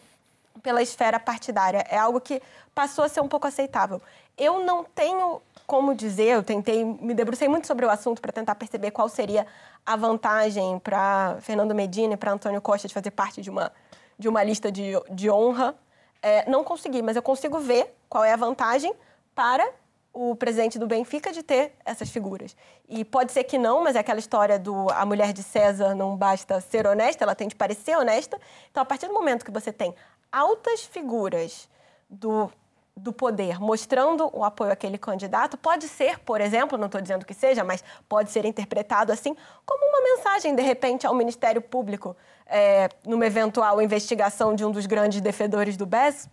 [0.62, 1.84] pela esfera partidária.
[1.88, 2.42] É algo que
[2.74, 4.02] passou a ser um pouco aceitável.
[4.36, 8.54] Eu não tenho como dizer, eu tentei, me debrucei muito sobre o assunto para tentar
[8.54, 9.46] perceber qual seria
[9.84, 13.72] a vantagem para Fernando Medina e para Antônio Costa de fazer parte de uma,
[14.18, 15.74] de uma lista de, de honra.
[16.22, 18.94] É, não consegui, mas eu consigo ver qual é a vantagem
[19.34, 19.68] para
[20.18, 22.56] o presidente do Benfica de ter essas figuras.
[22.88, 26.16] E pode ser que não, mas é aquela história do a mulher de César não
[26.16, 28.40] basta ser honesta, ela tem de parecer honesta.
[28.70, 29.94] Então, a partir do momento que você tem
[30.32, 31.68] altas figuras
[32.08, 32.50] do
[32.98, 37.34] do poder mostrando o apoio àquele candidato pode ser, por exemplo, não estou dizendo que
[37.34, 39.36] seja, mas pode ser interpretado assim
[39.66, 44.86] como uma mensagem, de repente, ao Ministério Público, é, numa eventual investigação de um dos
[44.86, 46.26] grandes defensores do BES,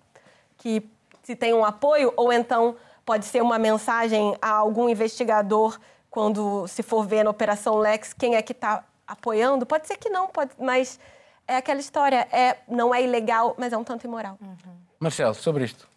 [0.58, 0.90] que
[1.22, 5.80] se tem um apoio, ou então pode ser uma mensagem a algum investigador
[6.10, 9.66] quando se for ver na Operação Lex quem é que está apoiando.
[9.66, 11.00] Pode ser que não, pode, mas
[11.48, 14.38] é aquela história, é, não é ilegal, mas é um tanto imoral.
[14.40, 14.76] Uhum.
[15.00, 15.88] Marcelo, sobre isto.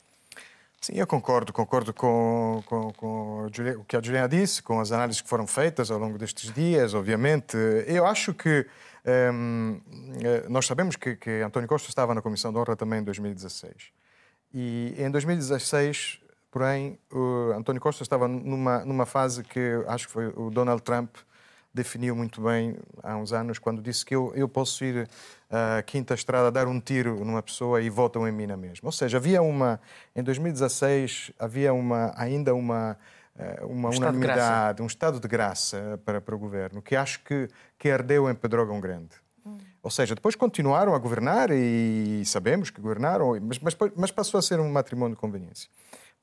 [0.80, 5.20] Sim, eu concordo, concordo com, com, com o que a Juliana disse, com as análises
[5.20, 7.56] que foram feitas ao longo destes dias, obviamente.
[7.86, 8.66] Eu acho que
[9.32, 9.80] um,
[10.22, 13.92] eh, nós sabemos que, que António Costa estava na Comissão de Honra também em 2016.
[14.52, 16.20] E em 2016,
[16.56, 16.98] porém,
[17.54, 21.14] António Costa estava numa, numa fase que acho que foi o Donald Trump
[21.74, 25.06] definiu muito bem há uns anos, quando disse que eu, eu posso ir
[25.50, 28.88] à Quinta Estrada dar um tiro numa pessoa e votam em mim na mesma.
[28.88, 29.78] Ou seja, havia uma.
[30.14, 32.96] Em 2016, havia uma, ainda uma.
[33.38, 37.48] Eh, uma um unanimidade, um estado de graça para, para o governo, que acho que,
[37.78, 39.10] que herdeu em Pedrógão Grande.
[39.44, 39.58] Hum.
[39.82, 44.42] Ou seja, depois continuaram a governar e sabemos que governaram, mas, mas, mas passou a
[44.42, 45.68] ser um matrimónio de conveniência,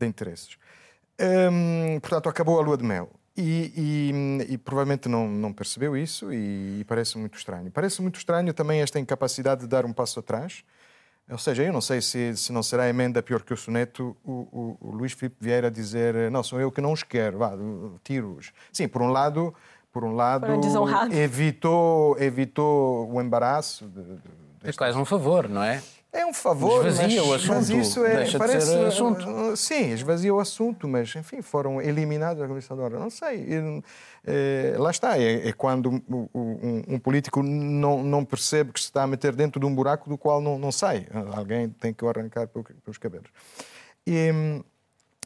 [0.04, 0.58] de interesses.
[1.20, 3.10] Hum, portanto, acabou a lua de mel.
[3.36, 3.74] E,
[4.48, 7.72] e, e, provavelmente não, não percebeu isso e, e, parece muito estranho.
[7.72, 10.64] Parece muito estranho também esta incapacidade de dar um passo atrás.
[11.32, 14.16] Ou seja, eu não sei se, se não será a emenda pior que o soneto
[14.24, 17.54] o, o, o Luís Filipe Vieira dizer não, sou eu que não os quero, vá,
[18.04, 18.52] tiro-os.
[18.72, 19.54] Sim, por um lado,
[19.92, 20.46] por um lado
[21.12, 23.88] evitou, evitou o embaraço.
[23.88, 24.22] De, de,
[24.64, 25.82] é quase um favor, não é?
[26.14, 27.56] É um favor, esvazia mas, o assunto.
[27.56, 29.28] Mas isso é, Deixa parece, de ser assunto.
[29.28, 33.00] Uh, sim, esvazia o assunto, mas enfim, foram eliminados da Comissão de Ordem.
[33.00, 33.84] Não sei.
[34.24, 38.86] É, lá está, é, é quando um, um, um, político não, não percebe que se
[38.86, 41.08] está a meter dentro de um buraco do qual não, não sai.
[41.36, 43.28] Alguém tem que o arrancar pelos cabelos.
[44.06, 44.62] E,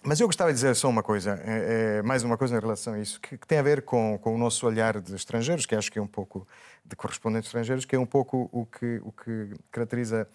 [0.03, 2.93] mas eu gostava de dizer só uma coisa, é, é, mais uma coisa em relação
[2.93, 5.75] a isso, que, que, tem a ver com, com o nosso olhar de estrangeiros, que
[5.75, 6.47] acho que é um pouco
[6.85, 10.25] de correspondentes estrangeiros, que é um pouco o que, o que caracteriza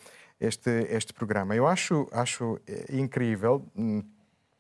[0.43, 1.55] este, este programa.
[1.55, 4.03] Eu acho, acho eh, incrível, hum,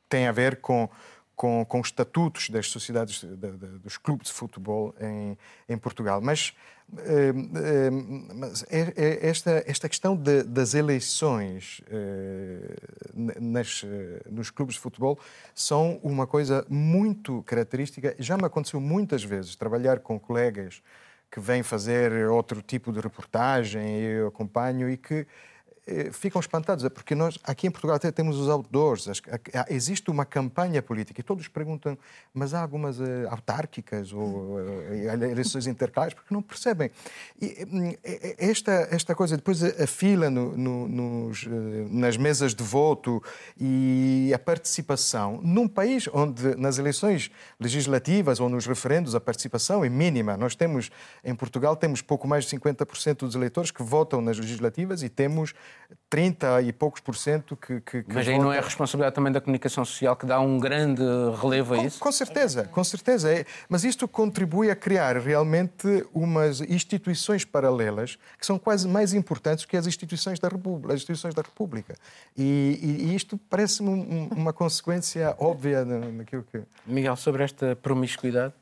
[0.08, 0.88] tem a ver com,
[1.34, 5.36] com, com os estatutos das sociedades, de, de, dos clubes de futebol em,
[5.68, 6.20] em Portugal.
[6.20, 6.54] Mas,
[6.98, 11.80] eh, eh, mas é, é esta, esta questão de, das eleições
[13.40, 13.84] nas,
[14.30, 15.18] nos clubes de futebol
[15.54, 18.14] são uma coisa muito característica.
[18.18, 20.80] Já me aconteceu muitas vezes trabalhar com colegas
[21.32, 25.26] que vêm fazer outro tipo de reportagem, eu acompanho, e que eh,
[26.12, 29.08] ficam espantados, é porque nós aqui em Portugal até temos os outdoors,
[29.68, 31.98] existe uma campanha política e todos perguntam,
[32.32, 34.94] mas há algumas uh, autárquicas ou uh,
[35.30, 36.90] eleições intercalares, porque não percebem.
[37.40, 37.94] E, hum,
[38.38, 41.46] esta, esta coisa, depois a, fila no, no, nos,
[41.90, 43.22] nas mesas de voto
[43.58, 49.88] e a participação, num país onde nas eleições legislativas ou nos referendos a participação é
[49.88, 50.90] mínima, nós temos,
[51.24, 55.54] em Portugal, temos pouco mais de 50% dos eleitores que votam nas legislativas e temos
[56.08, 59.32] 30 e poucos por cento que, que, que Mas aí não é a responsabilidade também
[59.32, 61.02] da comunicação social que dá um grande
[61.40, 61.98] relevo a com, isso?
[61.98, 63.32] Com certeza, com certeza.
[63.32, 69.64] É, mas isto contribui a criar realmente umas instituições paralelas que são quase mais importantes
[69.64, 70.92] que as instituições da República.
[70.92, 71.94] As instituições da República.
[72.36, 76.62] E, e, isto parece-me um, uma consequência óbvia naquilo que...
[76.86, 78.54] Miguel, sobre esta promiscuidade?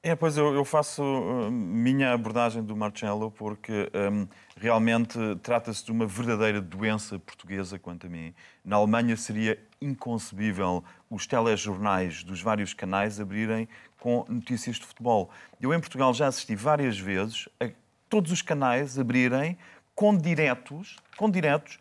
[0.00, 5.90] É, pois eu, eu faço uh, minha abordagem do Marcelo porque um, realmente trata-se de
[5.90, 8.32] uma verdadeira doença portuguesa, quanto a mim.
[8.64, 13.68] Na Alemanha seria inconcebível os telejornais dos vários canais abrirem
[13.98, 15.30] com notícias de futebol.
[15.60, 17.68] Eu em Portugal já assisti várias vezes a
[18.08, 19.58] todos os canais abrirem
[19.96, 21.80] com diretos, com diretos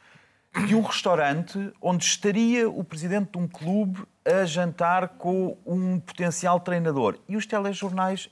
[0.65, 6.59] de um restaurante onde estaria o presidente de um clube a jantar com um potencial
[6.59, 7.17] treinador.
[7.27, 8.29] E os telejornais,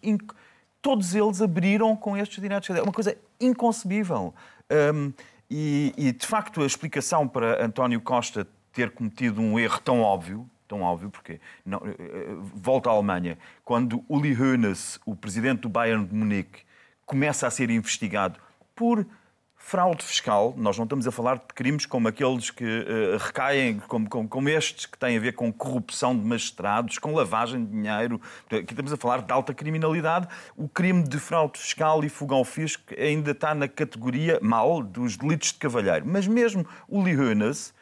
[0.82, 2.69] todos eles abriram com estes diretos.
[2.69, 4.34] É uma coisa inconcebível.
[4.71, 5.13] Um,
[5.49, 10.49] e, e, de facto, a explicação para António Costa ter cometido um erro tão óbvio,
[10.67, 15.69] tão óbvio, porque não, eh, eh, volta à Alemanha, quando Uli Hoeneß, o presidente do
[15.69, 16.63] Bayern de Munique,
[17.05, 18.39] começa a ser investigado
[18.76, 19.05] por
[19.66, 24.07] fraude fiscal, nós não estamos a falar de crimes como aqueles que uh, recaem, como,
[24.07, 28.22] como, como, estes que têm a ver com corrupção de magistrados, com lavagem de dinheiro.
[28.45, 30.28] Aqui estamos a falar de alta criminalidade.
[30.55, 35.18] O crime de fraude fiscal e fuga ao fisco ainda está na categoria mal dos
[35.18, 36.05] delitos de cavalheiro.
[36.05, 37.74] Mas mesmo o Lee Hoeneß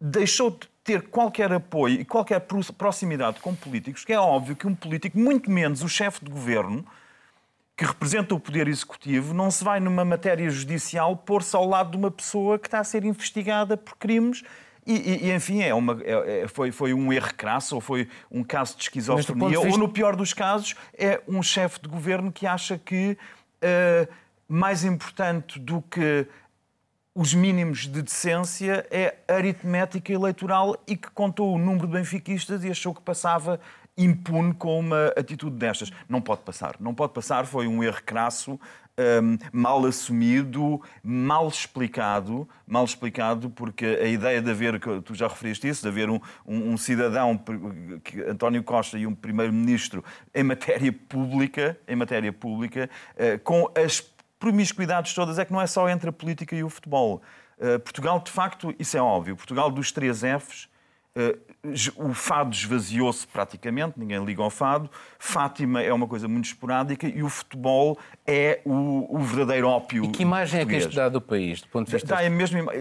[0.00, 2.46] deixou de ter qualquer apoio e qualquer
[2.78, 6.86] proximidade com políticos, que é óbvio que um político, muito menos o chefe de governo,
[7.76, 11.96] que representa o poder executivo não se vai numa matéria judicial pôr-se ao lado de
[11.96, 14.42] uma pessoa que está a ser investigada por crimes
[14.86, 18.44] e, e, enfim, é uma, é, é, foi, foi um erro crasso, ou foi um
[18.44, 22.78] caso de esquizofrenia, ou, no pior dos casos, é um chefe de governo que acha
[22.78, 23.18] que
[23.62, 24.12] uh,
[24.48, 26.24] mais importante do que
[27.12, 32.70] os mínimos de decência é aritmética eleitoral e que contou o número de benfiquistas e
[32.70, 33.58] achou que passava
[33.96, 35.90] impune com uma atitude destas.
[36.08, 36.76] Não pode passar.
[36.78, 37.46] Não pode passar.
[37.46, 38.60] Foi um erro crasso,
[38.98, 42.48] um, mal assumido, mal explicado.
[42.66, 46.72] Mal explicado, porque a ideia de haver, tu já referiste isso, de haver um, um,
[46.72, 47.40] um cidadão,
[48.28, 54.00] António Costa e um primeiro-ministro em matéria pública, em matéria pública, uh, com as
[54.38, 57.22] promiscuidades todas, é que não é só entre a política e o futebol.
[57.58, 59.36] Uh, Portugal, de facto, isso é óbvio.
[59.36, 60.68] Portugal dos três Fs
[61.96, 64.90] o fado esvaziou-se praticamente, ninguém liga ao fado.
[65.18, 70.04] Fátima é uma coisa muito esporádica e o futebol é o, o verdadeiro ópio.
[70.04, 70.84] E que imagem português.
[70.84, 72.08] é que isto dá do país, do ponto de vista.
[72.08, 72.72] Dá a mesma,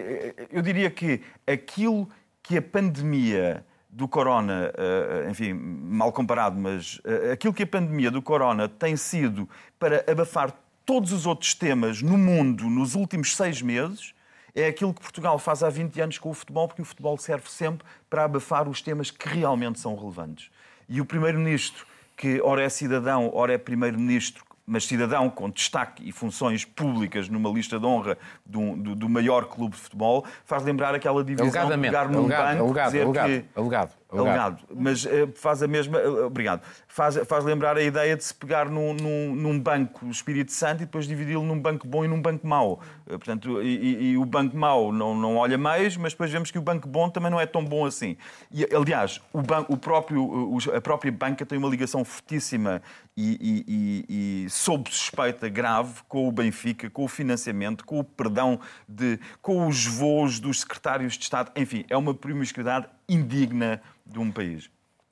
[0.52, 2.10] eu diria que aquilo
[2.44, 8.12] que a pandemia do corona, eh, enfim, mal comparado, mas eh, aquilo que a pandemia
[8.12, 10.54] do corona tem sido para abafar
[10.86, 14.14] todos os outros temas no mundo nos últimos seis meses
[14.56, 17.50] é aquilo que Portugal faz há 20 anos com o futebol, porque o futebol serve
[17.50, 20.50] sempre para abafar os temas que realmente são relevantes.
[20.88, 21.86] E o Primeiro-Ministro,
[22.16, 27.50] que ora é cidadão, ora é Primeiro-Ministro, mas cidadão com destaque e funções públicas numa
[27.50, 31.78] lista de honra do, do, do maior clube de futebol, faz lembrar aquela divisão de
[31.78, 33.46] pegar num banco, alegado, dizer alegado, que...
[33.56, 34.64] Alegado, alegado.
[34.76, 36.00] Mas uh, faz a mesma...
[36.00, 36.62] Uh, obrigado.
[36.88, 40.86] Faz, faz lembrar a ideia de se pegar num, num, num banco Espírito Santo e
[40.86, 42.82] depois dividi-lo num banco bom e num banco mau.
[43.06, 46.58] Uh, portanto, e, e, o banco mau não, não olha mais, mas depois vemos que
[46.58, 48.18] o banco bom também não é tão bom assim.
[48.52, 52.82] E, aliás, o, banco, o próprio, a própria banca tem uma ligação fortíssima
[53.18, 58.60] e, e, e, sob suspeita grave com o Benfica, com o financiamento, com o perdão,
[58.88, 61.52] de, com os voos dos secretários de Estado.
[61.56, 64.70] Enfim, é uma promiscuidade indigna de um país.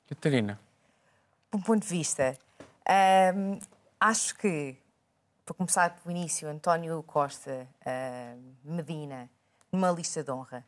[0.08, 0.60] Catarina.
[1.50, 2.36] Do ponto de vista,
[3.34, 3.58] hum,
[4.00, 4.76] acho que,
[5.44, 9.30] para começar pelo início, António Costa, hum, Medina,
[9.70, 10.64] numa lista de honra,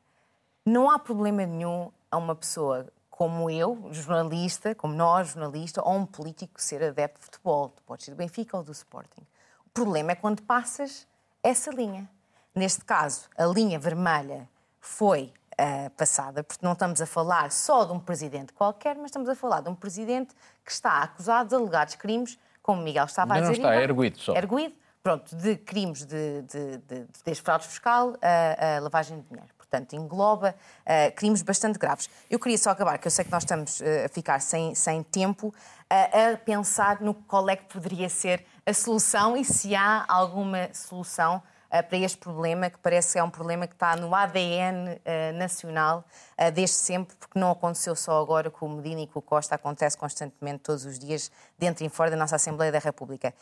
[0.64, 6.04] não há problema nenhum a uma pessoa como eu, jornalista, como nós, jornalista, ou um
[6.06, 7.70] político ser adepto de futebol.
[7.70, 9.22] Tu podes ser do Benfica ou do Sporting.
[9.64, 11.06] O problema é quando passas
[11.42, 12.08] essa linha.
[12.54, 14.48] Neste caso, a linha vermelha
[14.80, 19.28] foi uh, passada, porque não estamos a falar só de um presidente qualquer, mas estamos
[19.28, 20.34] a falar de um presidente
[20.64, 23.62] que está acusado de alegados crimes, como Miguel estava não a dizer.
[23.62, 24.34] Não está, é erguido só.
[24.34, 29.56] Erguido, pronto, de crimes de, de, de, de fraude fiscal a, a lavagem de dinheiro
[29.66, 32.08] portanto, engloba uh, crimes bastante graves.
[32.30, 35.02] Eu queria só acabar, que eu sei que nós estamos uh, a ficar sem, sem
[35.02, 40.04] tempo, uh, a pensar no qual é que poderia ser a solução e se há
[40.08, 41.42] alguma solução
[41.82, 45.00] para este problema, que parece que é um problema que está no ADN
[45.34, 46.04] nacional
[46.52, 49.96] desde sempre, porque não aconteceu só agora com o Medina e com o Costa, acontece
[49.96, 53.34] constantemente todos os dias, dentro e fora da nossa Assembleia da República.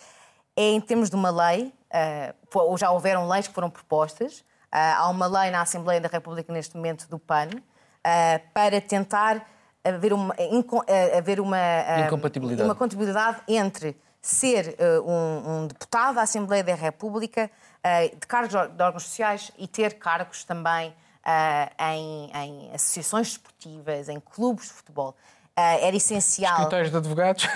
[0.56, 1.72] É em termos de uma lei,
[2.54, 6.76] ou já houveram leis que foram propostas, há uma lei na Assembleia da República neste
[6.76, 7.48] momento do PAN
[8.52, 9.46] para tentar
[9.84, 10.34] haver uma,
[11.16, 11.58] haver uma,
[12.06, 12.62] incompatibilidade.
[12.62, 13.96] uma compatibilidade entre
[14.26, 17.50] ser um, um, deputado da Assembleia da República,
[18.18, 20.94] de cargos de órgãos sociais e ter cargos também
[21.78, 25.14] em, em associações esportivas, em clubes de futebol.
[25.54, 26.54] era essencial.
[26.54, 27.46] Escritórios de advogados.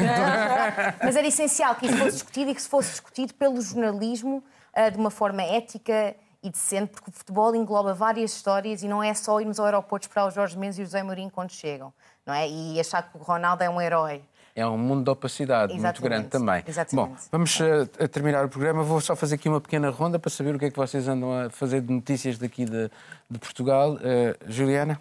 [1.02, 4.44] Mas era essencial que isso fosse discutido e que se fosse discutido pelo jornalismo
[4.92, 9.12] de uma forma ética e decente, porque o futebol engloba várias histórias e não é
[9.14, 11.92] só irmos ao aeroporto esperar os Jorge Mendes e o José Mourinho quando chegam,
[12.24, 12.48] não é?
[12.48, 14.22] E achar que o Ronaldo é um herói.
[14.58, 16.00] É um mundo de opacidade Exatamente.
[16.00, 16.64] muito grande também.
[16.66, 17.10] Exatamente.
[17.10, 18.82] Bom, vamos uh, a terminar o programa.
[18.82, 21.32] Vou só fazer aqui uma pequena ronda para saber o que é que vocês andam
[21.32, 22.90] a fazer de notícias daqui de,
[23.30, 23.94] de Portugal.
[23.94, 25.00] Uh, Juliana?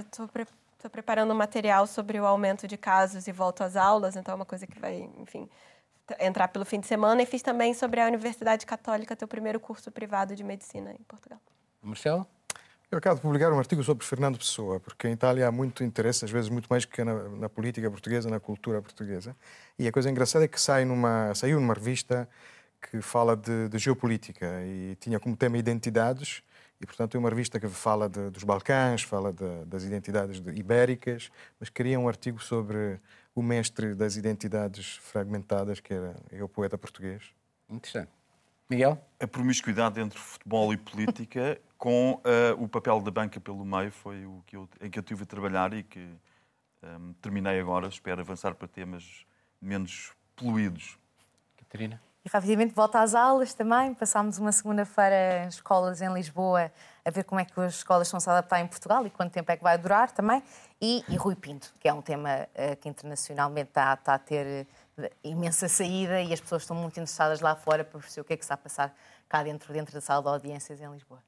[0.00, 0.46] Estou é, pre
[0.90, 4.46] preparando um material sobre o aumento de casos e volta às aulas, então é uma
[4.46, 5.48] coisa que vai, enfim,
[6.18, 9.92] entrar pelo fim de semana e fiz também sobre a Universidade Católica, teu primeiro curso
[9.92, 11.38] privado de medicina em Portugal.
[11.82, 12.26] Marcelo?
[12.90, 16.24] Eu acabo de publicar um artigo sobre Fernando Pessoa, porque em Itália há muito interesse,
[16.24, 19.36] às vezes muito mais que na, na política portuguesa, na cultura portuguesa.
[19.78, 22.28] E a coisa engraçada é que sai numa, saiu numa revista
[22.80, 26.42] que fala de, de, geopolítica e tinha como tema identidades.
[26.80, 31.30] E, portanto, é uma revista que fala de, dos Balcãs, fala de, das identidades ibéricas,
[31.60, 32.98] mas queria um artigo sobre
[33.36, 37.22] o mestre das identidades fragmentadas, que era é o poeta português.
[37.68, 38.19] Interessante.
[38.70, 38.98] Miguel?
[39.18, 44.24] A promiscuidade entre futebol e política, com uh, o papel da banca pelo meio, foi
[44.24, 46.08] o que eu, em que eu tive a trabalhar e que
[46.82, 47.88] um, terminei agora.
[47.88, 49.26] Espero avançar para temas
[49.60, 50.96] menos poluídos.
[51.56, 52.00] Catarina?
[52.24, 53.94] E rapidamente volta às aulas também.
[53.94, 56.70] Passámos uma segunda-feira em escolas em Lisboa
[57.02, 59.32] a ver como é que as escolas estão a se adaptar em Portugal e quanto
[59.32, 60.42] tempo é que vai durar também.
[60.80, 64.66] E, e Rui Pinto, que é um tema uh, que internacionalmente está, está a ter
[64.66, 64.66] uh,
[65.22, 68.36] imensa saída e as pessoas estão muito interessadas lá fora para perceber o que é
[68.36, 68.94] que está a passar
[69.28, 71.20] cá dentro, dentro da sala de audiências em Lisboa.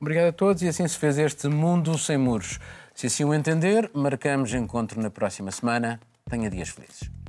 [0.00, 2.58] Obrigado a todos e assim se fez este Mundo Sem Muros.
[2.94, 6.00] Se assim o entender, marcamos encontro na próxima semana.
[6.28, 7.21] Tenha dias felizes.